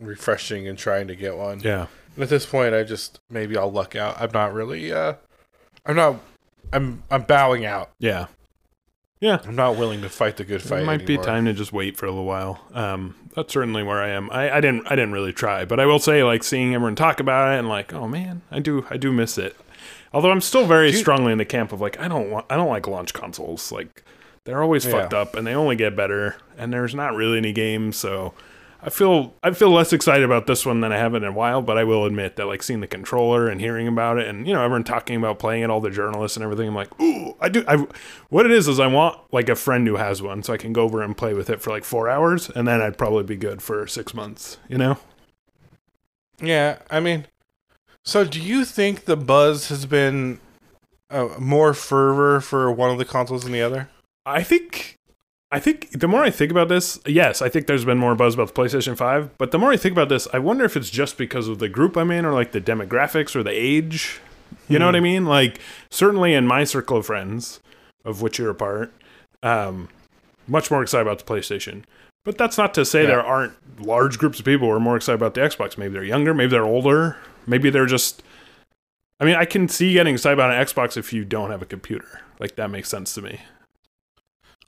[0.00, 1.60] refreshing and trying to get one.
[1.60, 4.20] Yeah, And at this point, I just maybe I'll luck out.
[4.20, 4.92] I'm not really.
[4.92, 5.14] uh
[5.86, 6.16] I'm not.
[6.72, 7.90] I'm I'm bowing out.
[7.98, 8.26] yeah.
[9.22, 10.82] Yeah, I'm not willing to fight the good fight.
[10.82, 11.22] it might anymore.
[11.22, 12.60] be time to just wait for a little while.
[12.74, 14.28] Um, that's certainly where I am.
[14.32, 17.20] I, I didn't I didn't really try, but I will say like seeing everyone talk
[17.20, 19.56] about it and like, oh man, I do I do miss it.
[20.12, 22.56] Although I'm still very you- strongly in the camp of like I don't want I
[22.56, 23.70] don't like launch consoles.
[23.70, 24.02] Like
[24.42, 24.90] they're always Yeah.
[24.90, 28.34] fucked up and they only get better and there's not really any games, so
[28.84, 31.62] I feel I feel less excited about this one than I have in a while,
[31.62, 34.52] but I will admit that like seeing the controller and hearing about it and you
[34.52, 37.48] know everyone talking about playing it, all the journalists and everything, I'm like, ooh, I
[37.48, 37.64] do.
[37.68, 37.86] I
[38.28, 40.72] what it is is I want like a friend who has one, so I can
[40.72, 43.36] go over and play with it for like four hours, and then I'd probably be
[43.36, 44.58] good for six months.
[44.68, 44.98] You know?
[46.40, 47.26] Yeah, I mean,
[48.04, 50.40] so do you think the buzz has been
[51.08, 53.90] uh, more fervor for one of the consoles than the other?
[54.26, 54.98] I think.
[55.54, 58.34] I think the more I think about this, yes, I think there's been more buzz
[58.34, 59.36] about the PlayStation 5.
[59.36, 61.68] But the more I think about this, I wonder if it's just because of the
[61.68, 64.18] group I'm in or like the demographics or the age.
[64.68, 64.88] You know Hmm.
[64.88, 65.26] what I mean?
[65.26, 67.60] Like, certainly in my circle of friends,
[68.04, 68.92] of which you're a part,
[69.42, 69.88] um,
[70.48, 71.82] much more excited about the PlayStation.
[72.24, 73.08] But that's not to say Yeah.
[73.08, 73.52] there aren't
[73.84, 75.76] large groups of people who are more excited about the Xbox.
[75.76, 78.22] Maybe they're younger, maybe they're older, maybe they're just.
[79.20, 81.66] I mean, I can see getting excited about an Xbox if you don't have a
[81.66, 82.20] computer.
[82.40, 83.40] Like, that makes sense to me.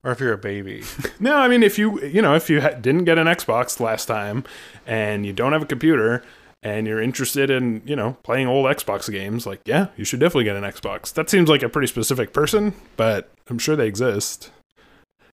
[0.05, 0.83] Or if you're a baby?
[1.19, 4.07] No, I mean if you you know if you ha- didn't get an Xbox last
[4.07, 4.45] time
[4.87, 6.23] and you don't have a computer
[6.63, 10.45] and you're interested in you know playing old Xbox games, like yeah, you should definitely
[10.45, 11.13] get an Xbox.
[11.15, 14.51] That seems like a pretty specific person, but I'm sure they exist.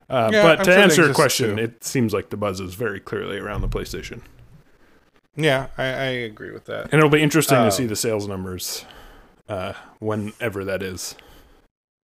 [0.10, 1.64] Uh, Yeah, but I'm to sure answer your question, too.
[1.64, 4.20] it seems like the buzz is very clearly around the PlayStation,
[5.38, 6.86] yeah, I, I agree with that.
[6.86, 8.84] and it'll be interesting Um, to see the sales numbers
[9.48, 11.16] uh, whenever that is.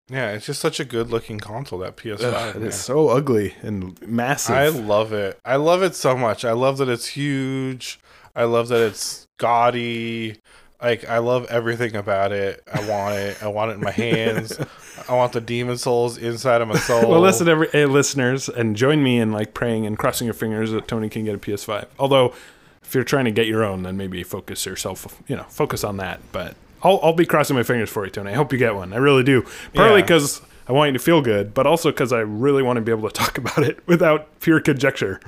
[0.08, 2.50] Yeah, it's just such a good looking console that PS5.
[2.50, 2.68] it man.
[2.68, 4.54] is so ugly and massive.
[4.54, 5.40] I love it.
[5.44, 6.44] I love it so much.
[6.44, 7.98] I love that it's huge.
[8.36, 10.36] I love that it's gaudy.
[10.82, 12.62] Like I love everything about it.
[12.70, 13.42] I want it.
[13.42, 14.58] I want it in my hands.
[15.08, 17.10] I want the Demon's Souls inside of my soul.
[17.10, 20.72] Well, listen, every hey, listeners, and join me in like praying and crossing your fingers
[20.72, 21.86] that Tony can get a PS5.
[21.98, 22.34] Although,
[22.82, 25.96] if you're trying to get your own, then maybe focus yourself, you know, focus on
[25.96, 26.20] that.
[26.32, 28.30] But I'll I'll be crossing my fingers for you, Tony.
[28.30, 28.92] I hope you get one.
[28.92, 29.42] I really do.
[29.72, 30.02] Partly Yeah.
[30.02, 32.92] because I want you to feel good, but also because I really want to be
[32.92, 35.20] able to talk about it without pure conjecture.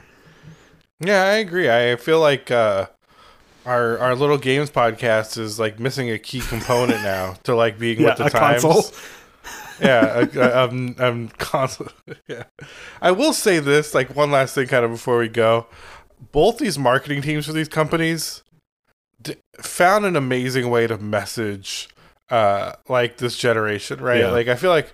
[1.00, 1.68] Yeah, I agree.
[1.70, 2.86] I feel like uh,
[3.64, 8.00] our our little games podcast is like missing a key component now to like being
[8.00, 8.62] Yeah, with the times.
[8.62, 8.94] console.
[9.80, 11.88] yeah, a, a, um, um, console.
[12.28, 12.44] yeah,
[13.02, 13.94] I will say this.
[13.94, 15.66] Like one last thing, kind of before we go.
[16.32, 18.42] Both these marketing teams for these companies
[19.26, 21.88] d- found an amazing way to message,
[22.30, 24.20] uh, like this generation, right?
[24.20, 24.30] Yeah.
[24.30, 24.92] Like I feel like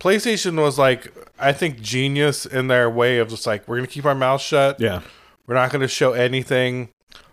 [0.00, 4.04] PlayStation was like, I think genius in their way of just like we're gonna keep
[4.04, 4.80] our mouths shut.
[4.80, 5.00] Yeah,
[5.46, 6.88] We're not going to show anything.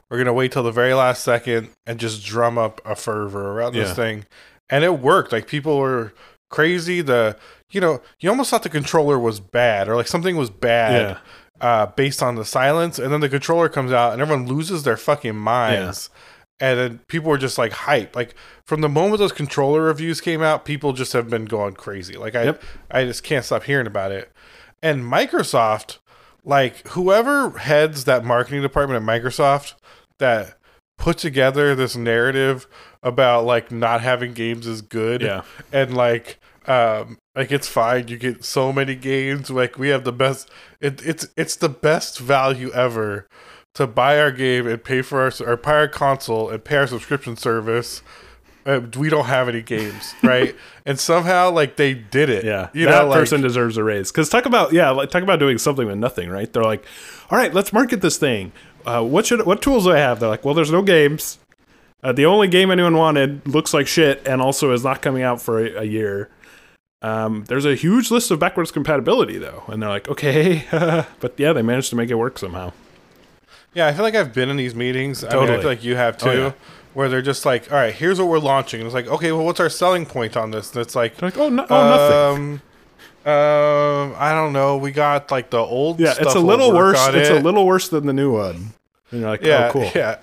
[0.09, 3.51] We're going to wait till the very last second and just drum up a fervor
[3.51, 4.25] around this thing.
[4.69, 5.31] And it worked.
[5.31, 6.13] Like people were
[6.49, 7.01] crazy.
[7.01, 7.37] The
[7.71, 11.01] you know, you almost thought the controller was bad or like something was bad
[11.61, 14.97] uh based on the silence and then the controller comes out and everyone loses their
[14.97, 16.09] fucking minds.
[16.61, 18.15] And then people were just like hype.
[18.15, 18.35] Like
[18.65, 22.15] from the moment those controller reviews came out, people just have been going crazy.
[22.15, 22.63] Like I Yep.
[22.91, 24.31] I just can't stop hearing about it.
[24.81, 25.99] And Microsoft
[26.43, 29.73] like whoever heads that marketing department at Microsoft
[30.19, 30.57] that
[30.97, 32.67] put together this narrative
[33.01, 38.17] about like not having games is good yeah, and like um like it's fine you
[38.17, 40.49] get so many games like we have the best
[40.81, 43.27] it, it's it's the best value ever
[43.79, 46.87] to buy our game and pay for our or buy our console and pay our
[46.87, 48.01] subscription service
[48.65, 50.55] uh, we don't have any games right
[50.89, 52.69] and somehow like they did it yeah.
[52.73, 54.11] you that know like, person deserves a raise.
[54.11, 56.51] Because talk about yeah, like talk about doing something with nothing, right?
[56.51, 56.83] They're like,
[57.29, 58.51] all right, let's market this thing.
[58.85, 60.19] Uh, what should what tools do I have?
[60.19, 61.37] They're like, well, there's no games.
[62.01, 65.39] Uh, the only game anyone wanted looks like shit, and also is not coming out
[65.41, 66.29] for a, a year.
[67.03, 70.65] Um, there's a huge list of backwards compatibility though, and they're like, okay,
[71.19, 72.73] but yeah, they managed to make it work somehow.
[73.73, 75.23] Yeah, I feel like I've been in these meetings.
[75.23, 75.57] I mean, I Totally.
[75.59, 76.51] feel like you have too, Oh, yeah.
[76.93, 79.45] where they're just like, "All right, here's what we're launching," and it's like, "Okay, well,
[79.45, 82.61] what's our selling point on this?" And it's like, like, oh, no, oh nothing.
[83.25, 84.77] um, um, I don't know.
[84.77, 85.99] We got like the old.
[85.99, 86.97] Yeah, it's a little worse.
[87.09, 88.73] It's a little worse than the new one.
[89.11, 89.91] And you're like, Yeah, oh, cool.
[89.95, 90.17] yeah,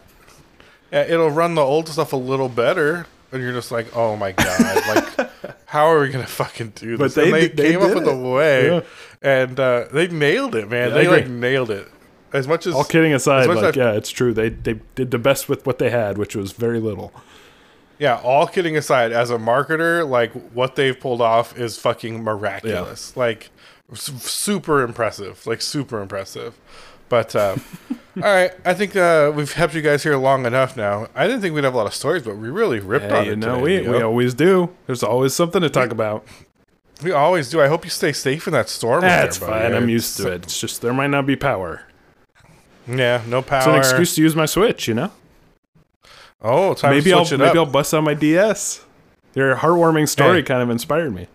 [0.93, 1.03] yeah.
[1.03, 4.83] It'll run the old stuff a little better, and you're just like, "Oh my god!"
[5.19, 5.31] like,
[5.67, 7.17] how are we gonna fucking do But this?
[7.25, 8.81] and they they came up did with a way, Yeah.
[9.23, 10.89] and uh, they nailed it, man.
[10.89, 11.89] Yeah, they like nailed it.
[12.37, 14.33] As much as All kidding aside, as like, as I- yeah, it's true.
[14.35, 17.13] They they did the best with what they had, which was very little.
[17.99, 23.17] Yeah, all kidding aside, as a marketer, like what they've pulled off is fucking miraculous.
[23.17, 23.51] Like
[23.95, 25.47] super impressive.
[25.47, 26.59] Like super impressive.
[27.09, 27.57] But uh,
[28.17, 31.07] all right, I think uh, we've helped you guys here long enough now.
[31.15, 33.23] I didn't think we'd have a lot of stories, but we really ripped on Hey,
[33.23, 33.27] it.
[33.31, 34.75] you know, today, we, we always do.
[34.87, 36.27] There's always something to talk about.
[37.03, 37.61] we always do.
[37.63, 39.03] I hope you stay safe in that storm.
[39.03, 39.53] there, That's buddy.
[39.53, 39.75] fine.
[39.75, 40.43] I'm used to it.
[40.45, 41.83] It's just there might not be power.
[42.89, 43.59] Yeah, no power.
[43.61, 45.11] It's an excuse to use my Switch, you know?
[46.43, 47.57] Oh, time maybe I'll maybe up.
[47.57, 48.85] I'll bust out my DS.
[49.35, 50.43] Your heartwarming story Hey.
[50.45, 51.27] kind of inspired me.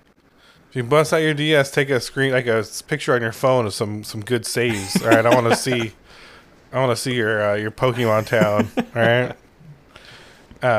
[0.69, 3.65] If you bust out your DS, take a screen, like a picture on your phone
[3.65, 5.01] of some some good saves.
[5.03, 5.91] All right, I want to see,
[6.71, 8.69] I want to see your uh, your Pokemon Town.
[8.77, 9.35] All right.
[10.63, 10.69] Um,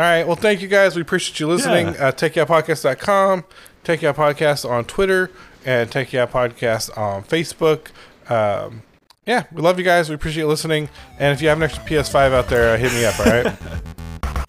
[0.00, 0.26] right.
[0.26, 0.96] Well, thank you guys.
[0.96, 1.86] We appreciate you listening.
[1.94, 2.08] Yeah.
[2.08, 3.44] Uh, TakeOutPodcast.com,
[3.84, 5.30] Take Out Podcast on Twitter,
[5.64, 7.86] and Take Out Podcast on Facebook.
[8.28, 8.82] Um,
[9.28, 10.08] yeah, we love you guys.
[10.08, 10.88] We appreciate listening.
[11.18, 14.46] And if you have an extra PS5 out there, uh, hit me up, all right?